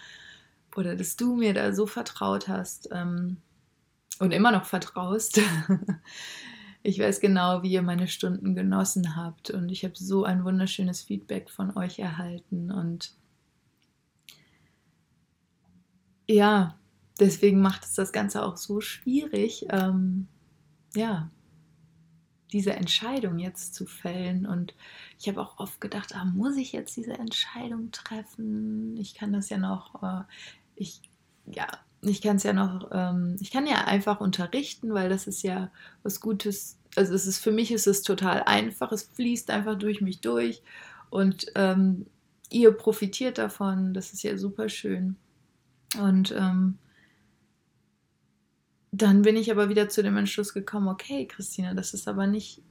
oder 0.76 0.96
dass 0.96 1.16
du 1.16 1.36
mir 1.36 1.54
da 1.54 1.74
so 1.74 1.88
vertraut 1.88 2.48
hast. 2.48 2.90
Ähm, 2.92 3.38
und 4.20 4.32
immer 4.32 4.52
noch 4.52 4.66
vertraust. 4.66 5.40
ich 6.84 7.00
weiß 7.00 7.20
genau, 7.20 7.64
wie 7.64 7.72
ihr 7.72 7.82
meine 7.82 8.08
Stunden 8.08 8.54
genossen 8.54 9.16
habt 9.16 9.50
und 9.50 9.70
ich 9.70 9.84
habe 9.84 9.96
so 9.96 10.26
ein 10.26 10.44
wunderschönes 10.44 11.02
Feedback 11.02 11.50
von 11.50 11.76
euch 11.76 12.00
erhalten 12.00 12.72
und 12.72 13.14
ja, 16.28 16.78
deswegen 17.20 17.62
macht 17.62 17.86
es 17.86 17.96
das 17.96 18.12
Ganze 18.12 18.44
auch 18.46 18.58
so 18.58 18.82
schwierig, 18.82 19.66
ähm, 19.72 20.28
ja, 20.94 21.32
diese 22.52 22.74
Entscheidung 22.74 23.40
jetzt 23.40 23.76
zu 23.76 23.86
fällen. 23.86 24.46
Und 24.46 24.74
ich 25.20 25.28
habe 25.28 25.42
auch 25.42 25.60
oft 25.60 25.80
gedacht, 25.82 26.16
ah, 26.16 26.26
muss 26.26 26.58
ich 26.58 26.72
jetzt 26.72 26.96
diese 26.98 27.14
Entscheidung 27.14 27.92
treffen? 27.92 28.98
Ich 28.98 29.14
kann 29.14 29.34
das 29.34 29.50
ja 29.50 29.58
noch, 29.58 30.02
äh, 30.02 30.24
ich, 30.76 31.02
ja, 31.46 31.68
ich 32.02 32.22
kann 32.22 32.38
es 32.38 32.44
ja 32.44 32.54
noch, 32.54 32.90
ähm, 32.92 33.36
ich 33.40 33.52
kann 33.52 33.68
ja 33.68 33.86
einfach 33.86 34.22
unterrichten, 34.22 34.94
weil 34.94 35.10
das 35.10 35.28
ist 35.28 35.44
ja 35.44 35.72
was 36.04 36.22
Gutes. 36.22 36.78
Also 36.96 37.14
es 37.14 37.28
ist 37.28 37.40
für 37.40 37.52
mich 37.52 37.72
ist 37.72 37.88
es 37.88 38.02
total 38.02 38.44
einfach. 38.44 38.92
Es 38.92 39.04
fließt 39.04 39.52
einfach 39.52 39.78
durch 39.78 40.02
mich 40.02 40.22
durch 40.22 40.62
und 41.10 41.52
ähm, 41.56 42.06
ihr 42.50 42.72
profitiert 42.72 43.38
davon. 43.38 43.94
Das 43.94 44.14
ist 44.14 44.24
ja 44.24 44.38
super 44.38 44.70
schön. 44.70 45.16
Und 46.00 46.32
ähm, 46.32 46.78
dann 48.92 49.22
bin 49.22 49.36
ich 49.36 49.52
aber 49.52 49.70
wieder 49.70 49.90
zu 49.90 50.02
dem 50.04 50.18
Entschluss 50.18 50.54
gekommen, 50.54 50.88
okay, 50.88 51.26
Christina, 51.28 51.74
das 51.74 51.94
ist 51.94 52.08
aber 52.08 52.28
nicht, 52.28 52.62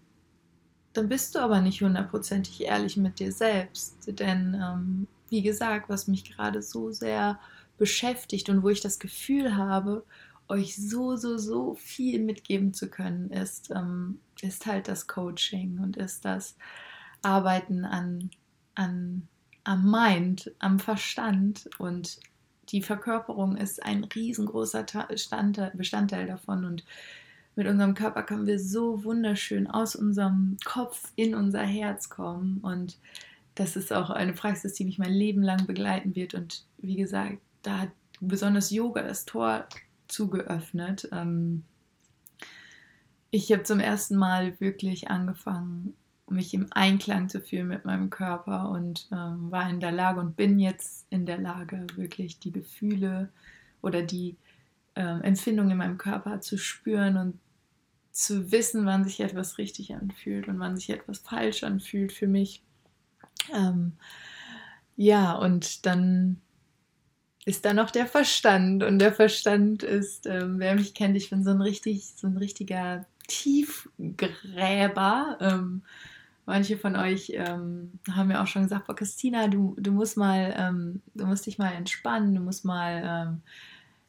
dann 0.92 1.08
bist 1.08 1.34
du 1.34 1.38
aber 1.38 1.60
nicht 1.60 1.82
hundertprozentig 1.82 2.62
ehrlich 2.62 2.96
mit 2.96 3.18
dir 3.20 3.32
selbst. 3.32 3.96
Denn, 4.06 4.54
ähm, 4.60 5.06
wie 5.28 5.42
gesagt, 5.42 5.88
was 5.88 6.08
mich 6.08 6.25
gerade 6.25 6.62
so 6.62 6.90
sehr 6.90 7.38
beschäftigt 7.76 8.48
und 8.48 8.62
wo 8.62 8.68
ich 8.68 8.80
das 8.80 8.98
Gefühl 8.98 9.56
habe, 9.56 10.04
euch 10.48 10.76
so, 10.76 11.16
so, 11.16 11.37
so 11.37 11.75
viel 11.75 12.20
mitgeben 12.20 12.72
zu 12.72 12.88
können, 12.88 13.30
ist, 13.30 13.70
ähm, 13.70 14.18
ist 14.40 14.66
halt 14.66 14.88
das 14.88 15.06
Coaching 15.06 15.78
und 15.78 15.96
ist 15.96 16.25
das 16.25 16.56
Arbeiten 17.22 17.84
an, 17.84 18.30
an, 18.75 19.28
am 19.64 19.90
Mind, 19.90 20.52
am 20.58 20.78
Verstand 20.78 21.68
und 21.78 22.18
die 22.70 22.82
Verkörperung 22.82 23.56
ist 23.56 23.82
ein 23.82 24.04
riesengroßer 24.04 24.84
Bestandteil 25.75 26.26
davon 26.26 26.64
und 26.64 26.84
mit 27.56 27.66
unserem 27.66 27.94
Körper 27.94 28.22
können 28.22 28.46
wir 28.46 28.60
so 28.60 29.02
wunderschön 29.04 29.66
aus 29.66 29.96
unserem 29.96 30.56
Kopf 30.64 31.12
in 31.16 31.34
unser 31.34 31.62
Herz 31.62 32.08
kommen 32.08 32.58
und 32.58 32.98
das 33.54 33.75
ist 33.75 33.92
auch 33.92 34.10
eine 34.10 34.32
Praxis, 34.32 34.75
die 34.75 34.84
mich 34.84 34.98
mein 34.98 35.12
Leben 35.12 35.42
lang 35.42 35.66
begleiten 35.66 36.14
wird 36.14 36.34
und 36.34 36.64
wie 36.78 36.96
gesagt, 36.96 37.38
da 37.62 37.80
hat 37.80 37.90
besonders 38.20 38.70
Yoga 38.70 39.02
das 39.02 39.25
Tor 39.25 39.66
zugeöffnet. 40.06 41.08
Ähm, 41.12 41.64
ich 43.30 43.50
habe 43.52 43.64
zum 43.64 43.80
ersten 43.80 44.16
Mal 44.16 44.58
wirklich 44.60 45.10
angefangen, 45.10 45.94
mich 46.30 46.54
im 46.54 46.66
Einklang 46.70 47.28
zu 47.28 47.40
fühlen 47.40 47.68
mit 47.68 47.85
meinem 47.85 48.11
Körper 48.11 48.70
und 48.70 49.08
ähm, 49.12 49.50
war 49.50 49.68
in 49.68 49.80
der 49.80 49.92
Lage 49.92 50.20
und 50.20 50.37
bin 50.37 50.58
jetzt 50.58 51.06
in 51.11 51.26
der 51.26 51.38
Lage, 51.38 51.87
wirklich 51.97 52.38
die 52.38 52.52
Gefühle 52.52 53.30
oder 53.82 54.02
die 54.02 54.37
äh, 54.94 55.20
Empfindungen 55.23 55.73
in 55.73 55.78
meinem 55.78 55.99
Körper 55.99 56.40
zu 56.40 56.58
spüren 56.58 57.16
und 57.16 57.38
zu 58.11 58.50
wissen, 58.50 58.85
wann 58.85 59.04
sich 59.04 59.20
etwas 59.20 59.58
richtig 59.58 59.94
anfühlt 59.94 60.49
und 60.49 60.58
wann 60.58 60.76
sich 60.76 60.90
etwas 60.90 61.18
falsch 61.18 61.62
anfühlt 61.62 62.12
für 62.12 62.26
mich. 62.26 62.62
Ähm, 63.54 63.92
ja, 64.97 65.35
und 65.35 65.87
dann 65.87 66.40
ist 67.44 67.64
da 67.64 67.73
noch 67.73 67.90
der 67.90 68.06
Verstand. 68.06 68.82
Und 68.82 68.99
der 68.99 69.12
Verstand 69.12 69.85
ist, 69.85 70.26
ähm, 70.26 70.58
wer 70.58 70.75
mich 70.75 70.94
kennt, 70.94 71.16
ich 71.16 71.30
bin 71.30 71.44
so 71.44 71.50
ein 71.50 71.62
richtig, 71.62 72.12
so 72.16 72.26
ein 72.26 72.37
richtiger 72.37 73.06
Tiefgräber. 73.28 75.38
Ähm, 75.40 75.82
manche 76.49 76.76
von 76.76 76.97
euch 76.97 77.31
ähm, 77.35 77.93
haben 78.11 78.28
mir 78.28 78.43
auch 78.43 78.47
schon 78.47 78.62
gesagt, 78.62 78.87
boah, 78.87 78.97
Christina, 78.97 79.49
du, 79.49 79.76
du 79.78 79.93
musst 79.93 80.17
mal, 80.17 80.55
ähm, 80.59 81.02
du 81.14 81.26
musst 81.26 81.47
dich 81.47 81.59
mal 81.59 81.73
entspannen, 81.73 82.35
du 82.35 82.40
musst 82.40 82.64
mal 82.64 83.02
ähm, 83.05 83.43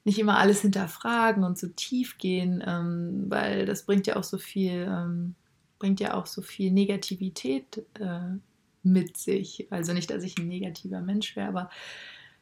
nicht 0.05 0.17
immer 0.17 0.37
alles 0.37 0.61
hinterfragen 0.61 1.43
und 1.43 1.57
so 1.57 1.67
tief 1.67 2.17
gehen, 2.17 2.63
ähm, 2.65 3.25
weil 3.27 3.65
das 3.65 3.85
bringt 3.85 4.07
ja 4.07 4.15
auch 4.15 4.23
so 4.23 4.37
viel, 4.37 5.35
bringt 5.77 5.99
ja 5.99 6.13
auch 6.13 6.25
so 6.25 6.41
viel 6.41 6.71
Negativität 6.71 7.85
äh, 7.99 8.37
mit 8.81 9.17
sich. 9.17 9.67
Also 9.69 9.93
nicht, 9.93 10.09
dass 10.09 10.23
ich 10.23 10.37
ein 10.37 10.47
negativer 10.47 11.01
Mensch 11.01 11.35
wäre, 11.35 11.49
aber 11.49 11.69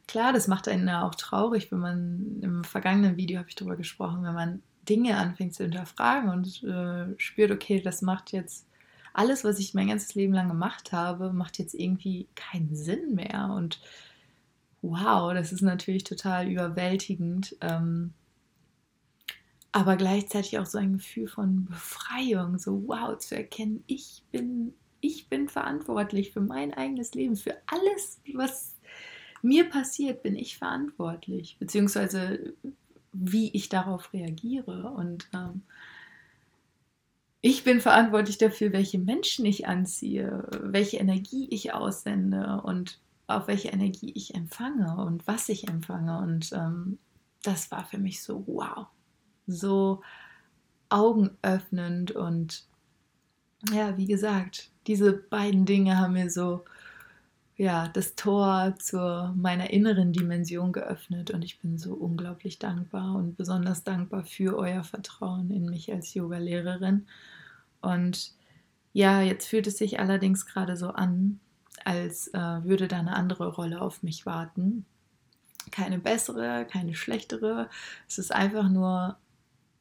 klar, 0.06 0.32
das 0.32 0.48
macht 0.48 0.68
einen 0.68 0.88
ja 0.88 1.06
auch 1.06 1.14
traurig, 1.14 1.70
wenn 1.70 1.80
man 1.80 2.40
im 2.40 2.64
vergangenen 2.64 3.16
Video 3.16 3.38
habe 3.38 3.48
ich 3.48 3.56
darüber 3.56 3.76
gesprochen, 3.76 4.22
wenn 4.22 4.34
man 4.34 4.62
Dinge 4.88 5.16
anfängt 5.16 5.54
zu 5.54 5.64
hinterfragen 5.64 6.30
und 6.30 6.62
äh, 6.64 7.14
spürt, 7.18 7.50
okay, 7.50 7.80
das 7.80 8.00
macht 8.00 8.32
jetzt 8.32 8.66
alles, 9.12 9.44
was 9.44 9.58
ich 9.58 9.74
mein 9.74 9.88
ganzes 9.88 10.14
Leben 10.14 10.32
lang 10.32 10.48
gemacht 10.48 10.92
habe, 10.92 11.32
macht 11.32 11.58
jetzt 11.58 11.74
irgendwie 11.74 12.28
keinen 12.34 12.74
Sinn 12.74 13.14
mehr. 13.14 13.52
Und 13.56 13.80
wow, 14.82 15.32
das 15.32 15.52
ist 15.52 15.62
natürlich 15.62 16.04
total 16.04 16.48
überwältigend. 16.48 17.56
Ähm, 17.60 18.12
aber 19.72 19.96
gleichzeitig 19.96 20.58
auch 20.58 20.66
so 20.66 20.78
ein 20.78 20.94
Gefühl 20.94 21.28
von 21.28 21.66
Befreiung, 21.66 22.58
so 22.58 22.82
wow, 22.86 23.16
zu 23.18 23.36
erkennen, 23.36 23.84
ich 23.86 24.22
bin, 24.32 24.74
ich 25.00 25.28
bin 25.28 25.48
verantwortlich 25.48 26.32
für 26.32 26.40
mein 26.40 26.72
eigenes 26.74 27.14
Leben, 27.14 27.36
für 27.36 27.56
alles, 27.66 28.20
was 28.34 28.74
mir 29.42 29.68
passiert, 29.68 30.22
bin 30.22 30.34
ich 30.34 30.58
verantwortlich, 30.58 31.56
beziehungsweise 31.58 32.54
wie 33.12 33.50
ich 33.50 33.68
darauf 33.68 34.12
reagiere. 34.12 34.90
Und 34.90 35.28
ähm, 35.34 35.62
ich 37.40 37.64
bin 37.64 37.80
verantwortlich 37.80 38.38
dafür, 38.38 38.72
welche 38.72 38.98
Menschen 38.98 39.46
ich 39.46 39.66
anziehe, 39.66 40.48
welche 40.62 40.98
Energie 40.98 41.48
ich 41.50 41.72
aussende. 41.72 42.60
Und 42.64 42.98
auf 43.28 43.46
welche 43.46 43.68
Energie 43.68 44.10
ich 44.14 44.34
empfange 44.34 44.96
und 44.96 45.26
was 45.26 45.48
ich 45.48 45.68
empfange. 45.68 46.18
Und 46.18 46.50
ähm, 46.52 46.98
das 47.42 47.70
war 47.70 47.84
für 47.84 47.98
mich 47.98 48.22
so, 48.22 48.42
wow, 48.46 48.86
so 49.46 50.02
augenöffnend. 50.88 52.10
Und 52.12 52.64
ja, 53.70 53.96
wie 53.98 54.06
gesagt, 54.06 54.70
diese 54.86 55.12
beiden 55.12 55.66
Dinge 55.66 55.98
haben 55.98 56.14
mir 56.14 56.30
so 56.30 56.64
ja, 57.58 57.88
das 57.88 58.14
Tor 58.14 58.76
zu 58.78 59.34
meiner 59.36 59.70
inneren 59.70 60.12
Dimension 60.12 60.72
geöffnet 60.72 61.32
und 61.32 61.44
ich 61.44 61.58
bin 61.58 61.76
so 61.76 61.92
unglaublich 61.92 62.60
dankbar 62.60 63.16
und 63.16 63.36
besonders 63.36 63.82
dankbar 63.82 64.24
für 64.24 64.56
euer 64.56 64.84
Vertrauen 64.84 65.50
in 65.50 65.66
mich 65.66 65.92
als 65.92 66.14
Yoga-Lehrerin. 66.14 67.08
Und 67.80 68.32
ja, 68.92 69.22
jetzt 69.22 69.48
fühlt 69.48 69.66
es 69.66 69.76
sich 69.76 69.98
allerdings 69.98 70.46
gerade 70.46 70.76
so 70.76 70.90
an, 70.90 71.40
als 71.84 72.28
äh, 72.28 72.38
würde 72.38 72.86
da 72.86 73.00
eine 73.00 73.16
andere 73.16 73.48
Rolle 73.48 73.82
auf 73.82 74.04
mich 74.04 74.24
warten. 74.24 74.86
Keine 75.72 75.98
bessere, 75.98 76.64
keine 76.64 76.94
schlechtere. 76.94 77.68
Es 78.06 78.18
ist 78.18 78.32
einfach 78.32 78.68
nur 78.68 79.18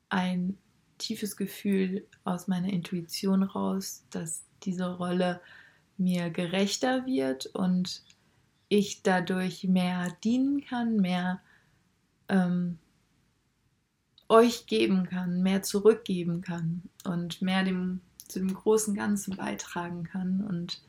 ein 0.09 0.57
tiefes 0.97 1.37
Gefühl 1.37 2.07
aus 2.23 2.47
meiner 2.47 2.73
Intuition 2.73 3.43
raus, 3.43 4.03
dass 4.09 4.41
diese 4.63 4.95
Rolle 4.97 5.41
mir 5.97 6.29
gerechter 6.29 7.05
wird 7.05 7.47
und 7.47 8.03
ich 8.69 9.01
dadurch 9.03 9.63
mehr 9.63 10.15
dienen 10.23 10.61
kann, 10.61 10.97
mehr 10.97 11.41
ähm, 12.29 12.77
euch 14.29 14.67
geben 14.67 15.05
kann, 15.05 15.41
mehr 15.41 15.63
zurückgeben 15.63 16.41
kann 16.41 16.81
und 17.05 17.41
mehr 17.41 17.63
dem, 17.63 18.01
zu 18.27 18.39
dem 18.39 18.53
großen 18.53 18.93
Ganzen 18.93 19.37
beitragen 19.37 20.03
kann. 20.03 20.41
Und 20.41 20.81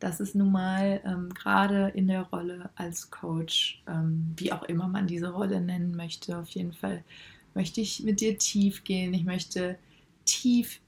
das 0.00 0.20
ist 0.20 0.34
nun 0.34 0.52
mal 0.52 1.00
ähm, 1.04 1.32
gerade 1.32 1.88
in 1.94 2.08
der 2.08 2.22
Rolle 2.22 2.68
als 2.74 3.10
Coach, 3.10 3.82
ähm, 3.86 4.34
wie 4.36 4.52
auch 4.52 4.64
immer 4.64 4.86
man 4.86 5.06
diese 5.06 5.30
Rolle 5.30 5.60
nennen 5.60 5.96
möchte, 5.96 6.36
auf 6.38 6.50
jeden 6.50 6.74
Fall 6.74 7.02
möchte 7.54 7.80
ich 7.80 8.02
mit 8.02 8.20
dir 8.20 8.36
tief 8.36 8.84
gehen. 8.84 9.14
Ich 9.14 9.24
möchte 9.24 9.78
tief 10.24 10.80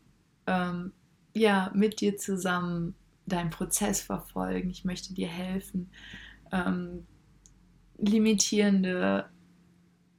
ähm, 0.47 0.93
ja, 1.33 1.71
mit 1.75 2.01
dir 2.01 2.17
zusammen 2.17 2.95
deinen 3.27 3.51
Prozess 3.51 4.01
verfolgen. 4.01 4.71
Ich 4.71 4.85
möchte 4.85 5.15
dir 5.15 5.29
helfen, 5.29 5.91
ähm, 6.53 7.07
limitierende 7.99 9.29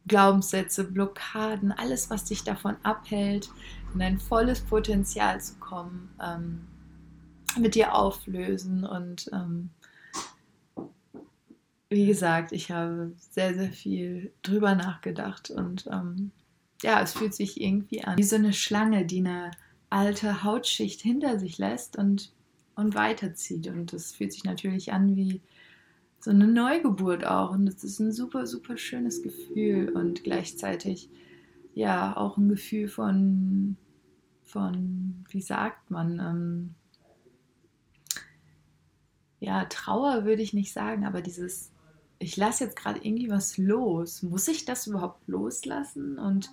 Glaubenssätze, 0.07 0.85
Blockaden, 0.85 1.71
alles, 1.71 2.09
was 2.09 2.25
dich 2.25 2.43
davon 2.43 2.77
abhält, 2.83 3.49
in 3.93 3.99
dein 3.99 4.19
volles 4.19 4.61
Potenzial 4.61 5.41
zu 5.41 5.55
kommen, 5.55 6.09
ähm, 6.21 6.67
mit 7.59 7.75
dir 7.75 7.93
auflösen. 7.93 8.85
Und 8.85 9.29
ähm, 9.33 9.69
wie 11.89 12.05
gesagt, 12.05 12.51
ich 12.51 12.71
habe 12.71 13.13
sehr, 13.17 13.53
sehr 13.53 13.71
viel 13.71 14.33
drüber 14.43 14.75
nachgedacht 14.75 15.49
und 15.49 15.87
ähm, 15.91 16.31
ja, 16.83 17.01
es 17.01 17.13
fühlt 17.13 17.33
sich 17.33 17.59
irgendwie 17.59 18.03
an 18.03 18.17
wie 18.17 18.23
so 18.23 18.35
eine 18.35 18.53
Schlange, 18.53 19.05
die 19.05 19.19
eine 19.19 19.51
alte 19.89 20.43
Hautschicht 20.43 21.01
hinter 21.01 21.39
sich 21.39 21.57
lässt 21.57 21.97
und 21.97 22.31
und 22.77 22.95
weiterzieht. 22.95 23.67
Und 23.67 23.91
das 23.91 24.13
fühlt 24.13 24.31
sich 24.31 24.45
natürlich 24.45 24.93
an 24.93 25.15
wie 25.15 25.41
so 26.19 26.29
eine 26.29 26.47
Neugeburt 26.47 27.25
auch. 27.25 27.51
Und 27.51 27.65
das 27.65 27.83
ist 27.83 27.99
ein 27.99 28.11
super, 28.13 28.47
super 28.47 28.77
schönes 28.77 29.21
Gefühl 29.21 29.89
und 29.89 30.23
gleichzeitig 30.23 31.09
ja 31.73 32.15
auch 32.15 32.37
ein 32.37 32.49
Gefühl 32.49 32.87
von, 32.87 33.77
von 34.43 35.25
wie 35.29 35.41
sagt 35.41 35.91
man, 35.91 36.19
ähm, 36.19 36.75
ja, 39.39 39.65
Trauer 39.65 40.25
würde 40.25 40.41
ich 40.41 40.53
nicht 40.53 40.73
sagen, 40.73 41.05
aber 41.05 41.21
dieses, 41.21 41.71
ich 42.19 42.37
lasse 42.37 42.63
jetzt 42.63 42.75
gerade 42.75 42.99
irgendwie 43.03 43.29
was 43.29 43.57
los. 43.57 44.23
Muss 44.23 44.47
ich 44.47 44.65
das 44.65 44.87
überhaupt 44.87 45.27
loslassen? 45.27 46.17
Und 46.17 46.49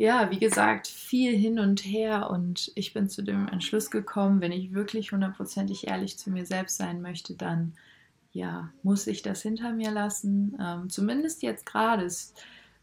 ja, 0.00 0.30
wie 0.30 0.38
gesagt, 0.38 0.86
viel 0.86 1.36
hin 1.36 1.58
und 1.58 1.84
her 1.84 2.30
und 2.30 2.72
ich 2.74 2.94
bin 2.94 3.10
zu 3.10 3.20
dem 3.20 3.48
Entschluss 3.48 3.90
gekommen, 3.90 4.40
wenn 4.40 4.50
ich 4.50 4.72
wirklich 4.72 5.12
hundertprozentig 5.12 5.88
ehrlich 5.88 6.18
zu 6.18 6.30
mir 6.30 6.46
selbst 6.46 6.78
sein 6.78 7.02
möchte, 7.02 7.34
dann 7.34 7.74
ja, 8.32 8.70
muss 8.82 9.06
ich 9.06 9.20
das 9.20 9.42
hinter 9.42 9.72
mir 9.72 9.90
lassen. 9.90 10.56
Ähm, 10.58 10.88
zumindest 10.88 11.42
jetzt 11.42 11.66
gerade. 11.66 12.04
Es, 12.04 12.32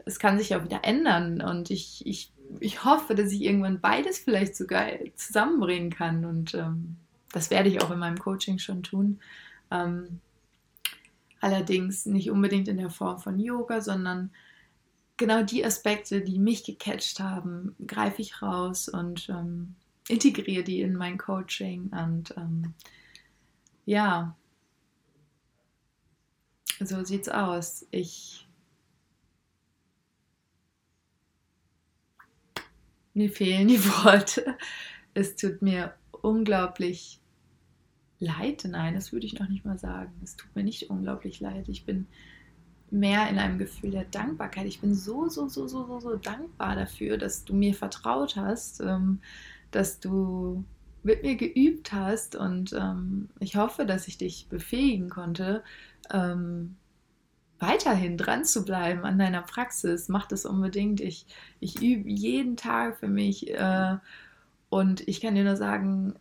es 0.06 0.20
kann 0.20 0.38
sich 0.38 0.56
auch 0.56 0.64
wieder 0.64 0.82
ändern 0.84 1.42
und 1.42 1.72
ich, 1.72 2.06
ich, 2.06 2.32
ich 2.60 2.86
hoffe, 2.86 3.16
dass 3.16 3.32
ich 3.32 3.42
irgendwann 3.42 3.82
beides 3.82 4.20
vielleicht 4.20 4.56
sogar 4.56 4.86
zusammenbringen 5.16 5.90
kann 5.90 6.24
und 6.24 6.54
ähm, 6.54 6.98
das 7.32 7.50
werde 7.50 7.70
ich 7.70 7.82
auch 7.82 7.90
in 7.90 7.98
meinem 7.98 8.20
Coaching 8.20 8.60
schon 8.60 8.84
tun. 8.84 9.20
Ähm, 9.72 10.20
allerdings 11.42 12.06
nicht 12.06 12.30
unbedingt 12.30 12.68
in 12.68 12.78
der 12.78 12.92
Form 12.92 13.18
von 13.18 13.40
Yoga, 13.40 13.82
sondern 13.82 14.30
genau 15.18 15.44
die 15.44 15.66
Aspekte, 15.66 16.22
die 16.22 16.40
mich 16.40 16.64
gecatcht 16.64 17.20
haben, 17.20 17.76
greife 17.86 18.22
ich 18.22 18.42
raus 18.42 18.88
und 18.88 19.28
ähm, 19.30 19.76
integriere 20.08 20.64
die 20.64 20.82
in 20.82 20.96
mein 20.96 21.18
Coaching. 21.18 21.90
Und 21.90 22.34
ähm, 22.38 22.74
ja, 23.86 24.36
so 26.80 27.04
sieht's 27.04 27.30
aus. 27.30 27.86
Ich 27.92 28.48
mir 33.14 33.32
fehlen 33.32 33.68
die 33.68 33.84
Worte. 33.84 34.58
Es 35.14 35.36
tut 35.36 35.62
mir 35.62 35.96
unglaublich 36.12 37.20
leid. 38.20 38.64
Nein, 38.68 38.94
das 38.94 39.12
würde 39.12 39.26
ich 39.26 39.40
noch 39.40 39.50
nicht 39.50 39.66
mal 39.66 39.80
sagen. 39.80 40.14
Es 40.24 40.36
tut 40.36 40.56
mir 40.56 40.64
nicht 40.64 40.90
unglaublich 40.90 41.40
leid. 41.40 41.68
Ich 41.70 41.86
bin 41.86 42.08
mehr 42.90 43.30
in 43.30 43.38
einem 43.38 43.58
Gefühl 43.58 43.92
der 43.92 44.06
Dankbarkeit. 44.06 44.66
Ich 44.66 44.82
bin 44.82 44.94
so, 44.96 45.28
so, 45.30 45.48
so, 45.48 45.68
so, 45.68 45.86
so, 45.86 46.00
so 46.00 46.16
dankbar 46.16 46.76
dafür, 46.76 47.18
dass 47.18 47.44
du 47.44 47.54
mir 47.54 47.74
vertraut 47.74 48.36
hast, 48.36 48.82
ähm, 48.82 49.20
dass 49.72 50.00
du 50.00 50.64
mit 51.04 51.24
mir 51.24 51.36
geübt 51.36 51.94
hast 51.94 52.36
und 52.36 52.74
ähm, 52.74 53.30
ich 53.40 53.56
hoffe, 53.56 53.86
dass 53.86 54.08
ich 54.08 54.18
dich 54.18 54.48
befähigen 54.50 55.10
konnte, 55.10 55.64
ähm, 56.12 56.76
weiterhin 57.60 58.18
dran 58.18 58.46
zu 58.46 58.66
bleiben 58.66 59.04
an 59.06 59.18
deiner 59.18 59.42
Praxis. 59.42 60.10
Mach 60.10 60.28
das 60.28 60.46
unbedingt. 60.46 61.02
Ich, 61.02 61.26
ich 61.60 61.82
übe 61.82 62.10
jeden 62.10 62.58
Tag 62.58 62.98
für 62.98 63.08
mich 63.08 63.50
äh, 63.50 63.98
und 64.70 65.08
ich 65.08 65.22
kann 65.22 65.36
dir 65.36 65.44
nur 65.44 65.56
sagen, 65.56 66.14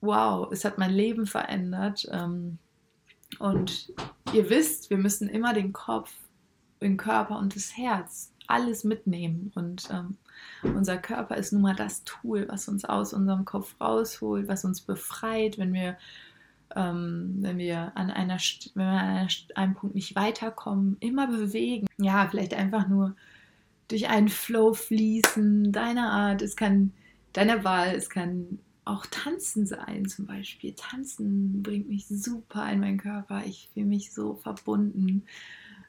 wow, 0.00 0.50
es 0.50 0.64
hat 0.64 0.78
mein 0.78 0.92
Leben 0.92 1.26
verändert. 1.26 2.08
Ähm, 2.10 2.58
und 3.38 3.92
ihr 4.32 4.50
wisst, 4.50 4.90
wir 4.90 4.98
müssen 4.98 5.28
immer 5.28 5.54
den 5.54 5.72
Kopf, 5.72 6.12
den 6.80 6.96
Körper 6.96 7.38
und 7.38 7.54
das 7.54 7.76
Herz 7.76 8.32
alles 8.50 8.84
mitnehmen. 8.84 9.52
Und 9.54 9.88
ähm, 9.90 10.16
unser 10.74 10.98
Körper 10.98 11.36
ist 11.36 11.52
nun 11.52 11.62
mal 11.62 11.76
das 11.76 12.04
Tool, 12.04 12.46
was 12.48 12.68
uns 12.68 12.84
aus 12.84 13.12
unserem 13.12 13.44
Kopf 13.44 13.76
rausholt, 13.80 14.48
was 14.48 14.64
uns 14.64 14.80
befreit, 14.80 15.56
wenn 15.58 15.72
wir, 15.72 15.96
ähm, 16.74 17.36
wenn 17.40 17.58
wir 17.58 17.92
an 17.94 18.10
einer, 18.10 18.38
wenn 18.74 18.86
wir 18.86 19.00
an 19.00 19.28
einem 19.54 19.74
Punkt 19.74 19.94
nicht 19.94 20.16
weiterkommen, 20.16 20.96
immer 21.00 21.28
bewegen. 21.28 21.86
Ja, 21.98 22.26
vielleicht 22.28 22.54
einfach 22.54 22.88
nur 22.88 23.14
durch 23.88 24.08
einen 24.08 24.28
Flow 24.28 24.74
fließen, 24.74 25.72
deiner 25.72 26.10
Art. 26.10 26.42
Es 26.42 26.56
kann 26.56 26.92
deiner 27.32 27.64
Wahl, 27.64 27.94
es 27.94 28.10
kann 28.10 28.58
auch 28.84 29.06
tanzen 29.06 29.66
sein 29.66 30.06
zum 30.06 30.26
Beispiel. 30.26 30.74
Tanzen 30.74 31.62
bringt 31.62 31.88
mich 31.88 32.06
super 32.08 32.70
in 32.72 32.80
meinen 32.80 32.98
Körper. 32.98 33.44
Ich 33.46 33.68
fühle 33.72 33.86
mich 33.86 34.12
so 34.12 34.34
verbunden 34.34 35.24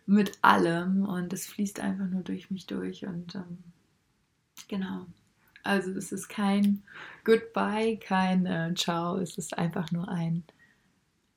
mit 0.06 0.38
allem 0.42 1.06
und 1.06 1.32
es 1.34 1.48
fließt 1.48 1.80
einfach 1.80 2.08
nur 2.08 2.24
durch 2.24 2.52
mich 2.52 2.68
durch. 2.68 3.06
Und 3.06 3.36
ähm, 3.36 3.60
genau. 4.68 5.08
Also 5.64 5.92
es 5.92 6.12
ist 6.12 6.28
kein 6.28 6.84
Goodbye, 7.24 7.98
kein 7.98 8.46
äh, 8.46 8.74
Ciao. 8.76 9.18
Es 9.18 9.38
ist 9.38 9.58
einfach 9.58 9.92
nur 9.92 10.10
ein 10.10 10.44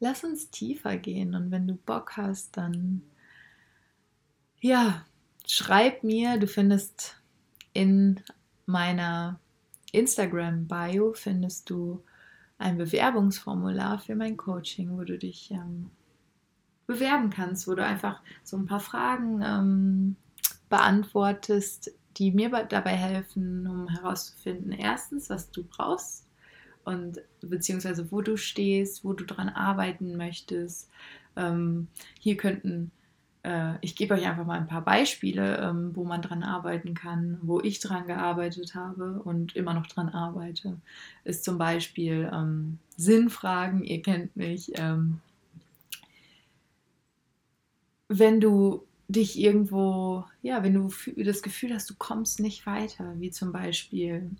Lass 0.01 0.25
uns 0.25 0.51
tiefer 0.51 0.99
gehen. 0.99 1.35
Und 1.35 1.51
wenn 1.51 1.67
du 1.67 1.75
Bock 1.75 2.17
hast, 2.17 2.57
dann 2.57 3.03
ja, 4.61 5.05
schreib 5.47 6.05
mir. 6.05 6.39
Du 6.39 6.47
findest 6.47 7.17
in 7.73 8.21
meiner 8.67 9.41
Instagram-Bio 9.95 11.13
findest 11.15 11.71
du 11.71 12.03
ein 12.59 12.79
Bewerbungsformular 12.79 13.99
für 13.99 14.15
mein 14.15 14.37
Coaching, 14.37 14.97
wo 14.97 15.05
du 15.05 15.19
dich 15.19 15.51
ähm, 15.51 15.91
bewerben 16.87 17.31
kannst, 17.31 17.67
wo 17.67 17.75
du 17.75 17.85
einfach 17.85 18.21
so 18.43 18.57
ein 18.57 18.67
paar 18.67 18.81
Fragen 18.81 19.43
ähm, 19.43 20.17
beantwortest, 20.69 21.93
die 22.17 22.31
mir 22.31 22.51
dabei 22.69 22.93
helfen, 22.93 23.67
um 23.67 23.89
herauszufinden, 23.89 24.73
erstens, 24.73 25.31
was 25.31 25.51
du 25.51 25.65
brauchst 25.65 26.27
und 26.85 27.21
beziehungsweise 27.41 28.11
wo 28.13 28.21
du 28.21 28.37
stehst, 28.37 29.05
wo 29.05 29.13
du 29.15 29.25
dran 29.25 29.49
arbeiten 29.49 30.17
möchtest. 30.17 30.91
Ähm, 31.37 31.89
hier 32.21 32.37
könnten 32.37 32.93
äh, 33.45 33.75
ich 33.83 33.95
gebe 33.95 34.15
euch 34.15 34.27
einfach 34.27 34.47
mal 34.47 34.59
ein 34.59 34.67
paar 34.67 34.83
Beispiele, 34.85 35.59
ähm, 35.59 35.95
wo 35.95 36.05
man 36.05 36.23
dran 36.23 36.43
arbeiten 36.43 36.95
kann, 36.95 37.39
wo 37.43 37.61
ich 37.61 37.79
dran 37.79 38.07
gearbeitet 38.07 38.75
habe 38.75 39.21
und 39.23 39.55
immer 39.55 39.75
noch 39.75 39.87
dran 39.87 40.09
arbeite. 40.09 40.79
Ist 41.25 41.45
zum 41.45 41.59
Beispiel 41.59 42.31
ähm, 42.33 42.79
Sinnfragen, 42.97 43.85
ihr 43.85 44.03
kennt 44.03 44.35
mich. 44.37 44.73
Ähm, 44.77 45.21
wenn 48.09 48.41
du 48.41 48.85
dich 49.09 49.39
irgendwo, 49.39 50.25
ja, 50.43 50.63
wenn 50.63 50.75
du 50.75 50.91
das 51.17 51.43
Gefühl 51.43 51.75
hast, 51.75 51.91
du 51.91 51.95
kommst 51.99 52.41
nicht 52.41 52.67
weiter, 52.67 53.15
wie 53.19 53.31
zum 53.31 53.53
Beispiel, 53.53 54.31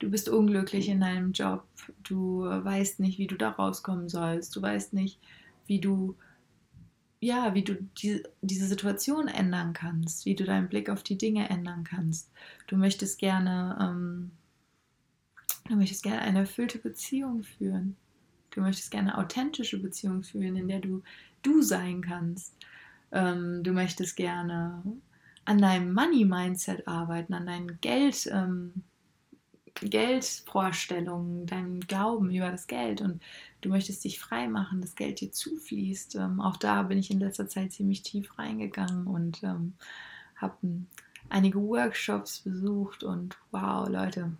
du 0.00 0.10
bist 0.10 0.28
unglücklich 0.28 0.88
in 0.88 1.00
deinem 1.00 1.32
Job, 1.32 1.64
du 2.02 2.42
weißt 2.42 2.98
nicht, 3.00 3.18
wie 3.18 3.26
du 3.26 3.36
da 3.36 3.50
rauskommen 3.50 4.08
sollst, 4.08 4.56
du 4.56 4.62
weißt 4.62 4.92
nicht, 4.92 5.18
wie 5.66 5.78
du, 5.78 6.16
ja, 7.20 7.54
wie 7.54 7.62
du 7.62 7.74
die, 7.74 8.22
diese 8.40 8.66
Situation 8.66 9.28
ändern 9.28 9.74
kannst, 9.74 10.24
wie 10.24 10.34
du 10.34 10.44
deinen 10.44 10.68
Blick 10.68 10.88
auf 10.88 11.02
die 11.02 11.18
Dinge 11.18 11.48
ändern 11.50 11.84
kannst. 11.84 12.30
Du 12.66 12.76
möchtest 12.76 13.18
gerne, 13.18 13.78
ähm, 13.80 14.30
du 15.68 15.76
möchtest 15.76 16.02
gerne 16.02 16.22
eine 16.22 16.40
erfüllte 16.40 16.78
Beziehung 16.78 17.42
führen. 17.42 17.96
Du 18.50 18.62
möchtest 18.62 18.90
gerne 18.90 19.16
authentische 19.18 19.78
Beziehung 19.80 20.22
führen, 20.22 20.56
in 20.56 20.68
der 20.68 20.80
du 20.80 21.02
du 21.42 21.62
sein 21.62 22.02
kannst. 22.02 22.54
Ähm, 23.12 23.62
du 23.62 23.72
möchtest 23.72 24.16
gerne 24.16 24.82
an 25.44 25.58
deinem 25.58 25.92
Money-Mindset 25.92 26.86
arbeiten, 26.88 27.34
an 27.34 27.46
deinen 27.46 27.80
Geld, 27.80 28.28
ähm, 28.32 28.82
Geldvorstellungen, 29.80 31.46
deinem 31.46 31.80
Glauben 31.80 32.30
über 32.30 32.50
das 32.50 32.66
Geld 32.66 33.00
und 33.00 33.22
du 33.60 33.68
möchtest 33.68 34.04
dich 34.04 34.20
frei 34.20 34.48
machen, 34.48 34.80
dass 34.80 34.94
Geld 34.94 35.20
dir 35.20 35.32
zufließt. 35.32 36.16
Ähm, 36.16 36.40
auch 36.40 36.56
da 36.56 36.82
bin 36.82 36.98
ich 36.98 37.10
in 37.10 37.20
letzter 37.20 37.48
Zeit 37.48 37.72
ziemlich 37.72 38.02
tief 38.02 38.38
reingegangen 38.38 39.06
und 39.06 39.42
ähm, 39.42 39.74
habe 40.36 40.56
einige 41.28 41.60
Workshops 41.60 42.40
besucht 42.40 43.02
und 43.02 43.36
wow, 43.50 43.88
Leute, 43.88 44.32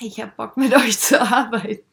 ich 0.00 0.20
habe 0.20 0.32
Bock 0.36 0.56
mit 0.56 0.74
euch 0.76 0.98
zu 0.98 1.20
arbeiten. 1.20 1.84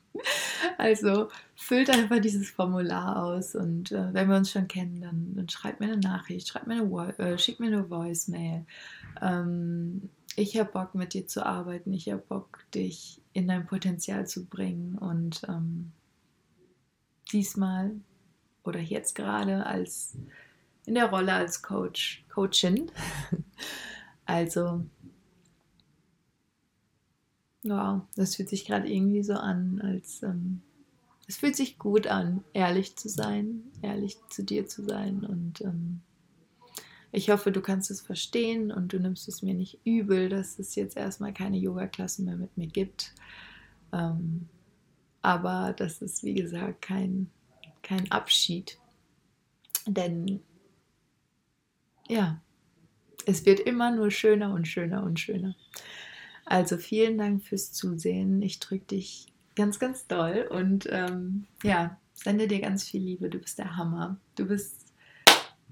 Also 0.77 1.29
füllt 1.55 1.89
einfach 1.89 2.19
dieses 2.19 2.49
Formular 2.49 3.23
aus 3.23 3.55
und 3.55 3.91
äh, 3.91 4.13
wenn 4.13 4.29
wir 4.29 4.35
uns 4.35 4.51
schon 4.51 4.67
kennen, 4.67 5.01
dann, 5.01 5.35
dann 5.35 5.47
schreibt 5.49 5.79
mir 5.79 5.87
eine 5.87 5.97
Nachricht, 5.97 6.47
schreibt 6.47 6.67
mir 6.67 6.81
eine, 6.81 7.17
äh, 7.17 7.37
schickt 7.37 7.59
mir 7.59 7.67
eine 7.67 7.89
Voicemail. 7.89 8.65
Ähm, 9.21 10.09
ich 10.35 10.57
habe 10.57 10.71
Bock 10.71 10.95
mit 10.95 11.13
dir 11.13 11.27
zu 11.27 11.45
arbeiten, 11.45 11.93
ich 11.93 12.09
habe 12.09 12.21
Bock, 12.21 12.65
dich 12.73 13.21
in 13.33 13.47
dein 13.47 13.65
Potenzial 13.65 14.27
zu 14.27 14.45
bringen 14.45 14.97
und 14.97 15.41
ähm, 15.47 15.91
diesmal 17.31 17.91
oder 18.63 18.79
jetzt 18.79 19.15
gerade 19.15 19.65
als 19.65 20.17
in 20.85 20.95
der 20.95 21.09
Rolle 21.09 21.33
als 21.33 21.61
Coach, 21.61 22.25
Coachin. 22.29 22.91
also 24.25 24.83
Wow, 27.63 28.01
das 28.15 28.35
fühlt 28.35 28.49
sich 28.49 28.65
gerade 28.65 28.91
irgendwie 28.91 29.23
so 29.23 29.33
an, 29.33 29.81
als 29.81 30.23
ähm, 30.23 30.61
es 31.27 31.37
fühlt 31.37 31.55
sich 31.55 31.77
gut 31.77 32.07
an, 32.07 32.43
ehrlich 32.53 32.95
zu 32.95 33.07
sein, 33.07 33.63
ehrlich 33.81 34.17
zu 34.29 34.43
dir 34.43 34.67
zu 34.67 34.83
sein. 34.83 35.23
Und 35.23 35.61
ähm, 35.61 36.01
ich 37.11 37.29
hoffe, 37.29 37.51
du 37.51 37.61
kannst 37.61 37.91
es 37.91 38.01
verstehen 38.01 38.71
und 38.71 38.93
du 38.93 38.99
nimmst 38.99 39.27
es 39.27 39.41
mir 39.41 39.53
nicht 39.53 39.79
übel, 39.85 40.29
dass 40.29 40.59
es 40.59 40.75
jetzt 40.75 40.95
erstmal 40.95 41.33
keine 41.33 41.57
Yoga-Klassen 41.57 42.25
mehr 42.25 42.37
mit 42.37 42.55
mir 42.57 42.67
gibt. 42.67 43.13
Ähm, 43.91 44.47
aber 45.21 45.73
das 45.77 46.01
ist, 46.01 46.23
wie 46.23 46.33
gesagt, 46.33 46.81
kein, 46.81 47.29
kein 47.83 48.09
Abschied. 48.11 48.77
Denn 49.85 50.41
ja, 52.07 52.41
es 53.25 53.45
wird 53.45 53.59
immer 53.59 53.91
nur 53.91 54.09
schöner 54.09 54.53
und 54.53 54.67
schöner 54.67 55.03
und 55.03 55.19
schöner. 55.19 55.55
Also 56.45 56.77
vielen 56.77 57.17
Dank 57.17 57.43
fürs 57.43 57.71
Zusehen. 57.71 58.41
Ich 58.41 58.59
drücke 58.59 58.85
dich 58.85 59.27
ganz, 59.55 59.79
ganz 59.79 60.07
doll 60.07 60.47
und 60.49 60.87
ähm, 60.89 61.45
ja, 61.63 61.99
sende 62.13 62.47
dir 62.47 62.61
ganz 62.61 62.83
viel 62.83 63.01
Liebe. 63.01 63.29
Du 63.29 63.37
bist 63.37 63.59
der 63.59 63.75
Hammer. 63.75 64.17
Du 64.35 64.45
bist 64.45 64.90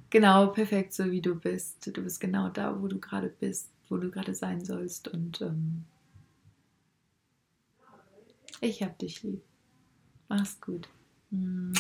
genau 0.09 0.47
perfekt 0.47 0.93
so, 0.93 1.11
wie 1.11 1.21
du 1.21 1.35
bist. 1.35 1.95
Du 1.95 2.01
bist 2.01 2.19
genau 2.19 2.49
da, 2.49 2.81
wo 2.81 2.87
du 2.87 2.99
gerade 2.99 3.29
bist, 3.29 3.69
wo 3.89 3.97
du 3.97 4.09
gerade 4.09 4.33
sein 4.35 4.63
sollst. 4.63 5.07
Und 5.07 5.41
ähm, 5.41 5.85
ich 8.61 8.83
hab 8.83 8.97
dich 8.97 9.23
lieb. 9.23 9.41
Mach's 10.27 10.59
gut. 10.59 10.87
Mua. 11.29 11.73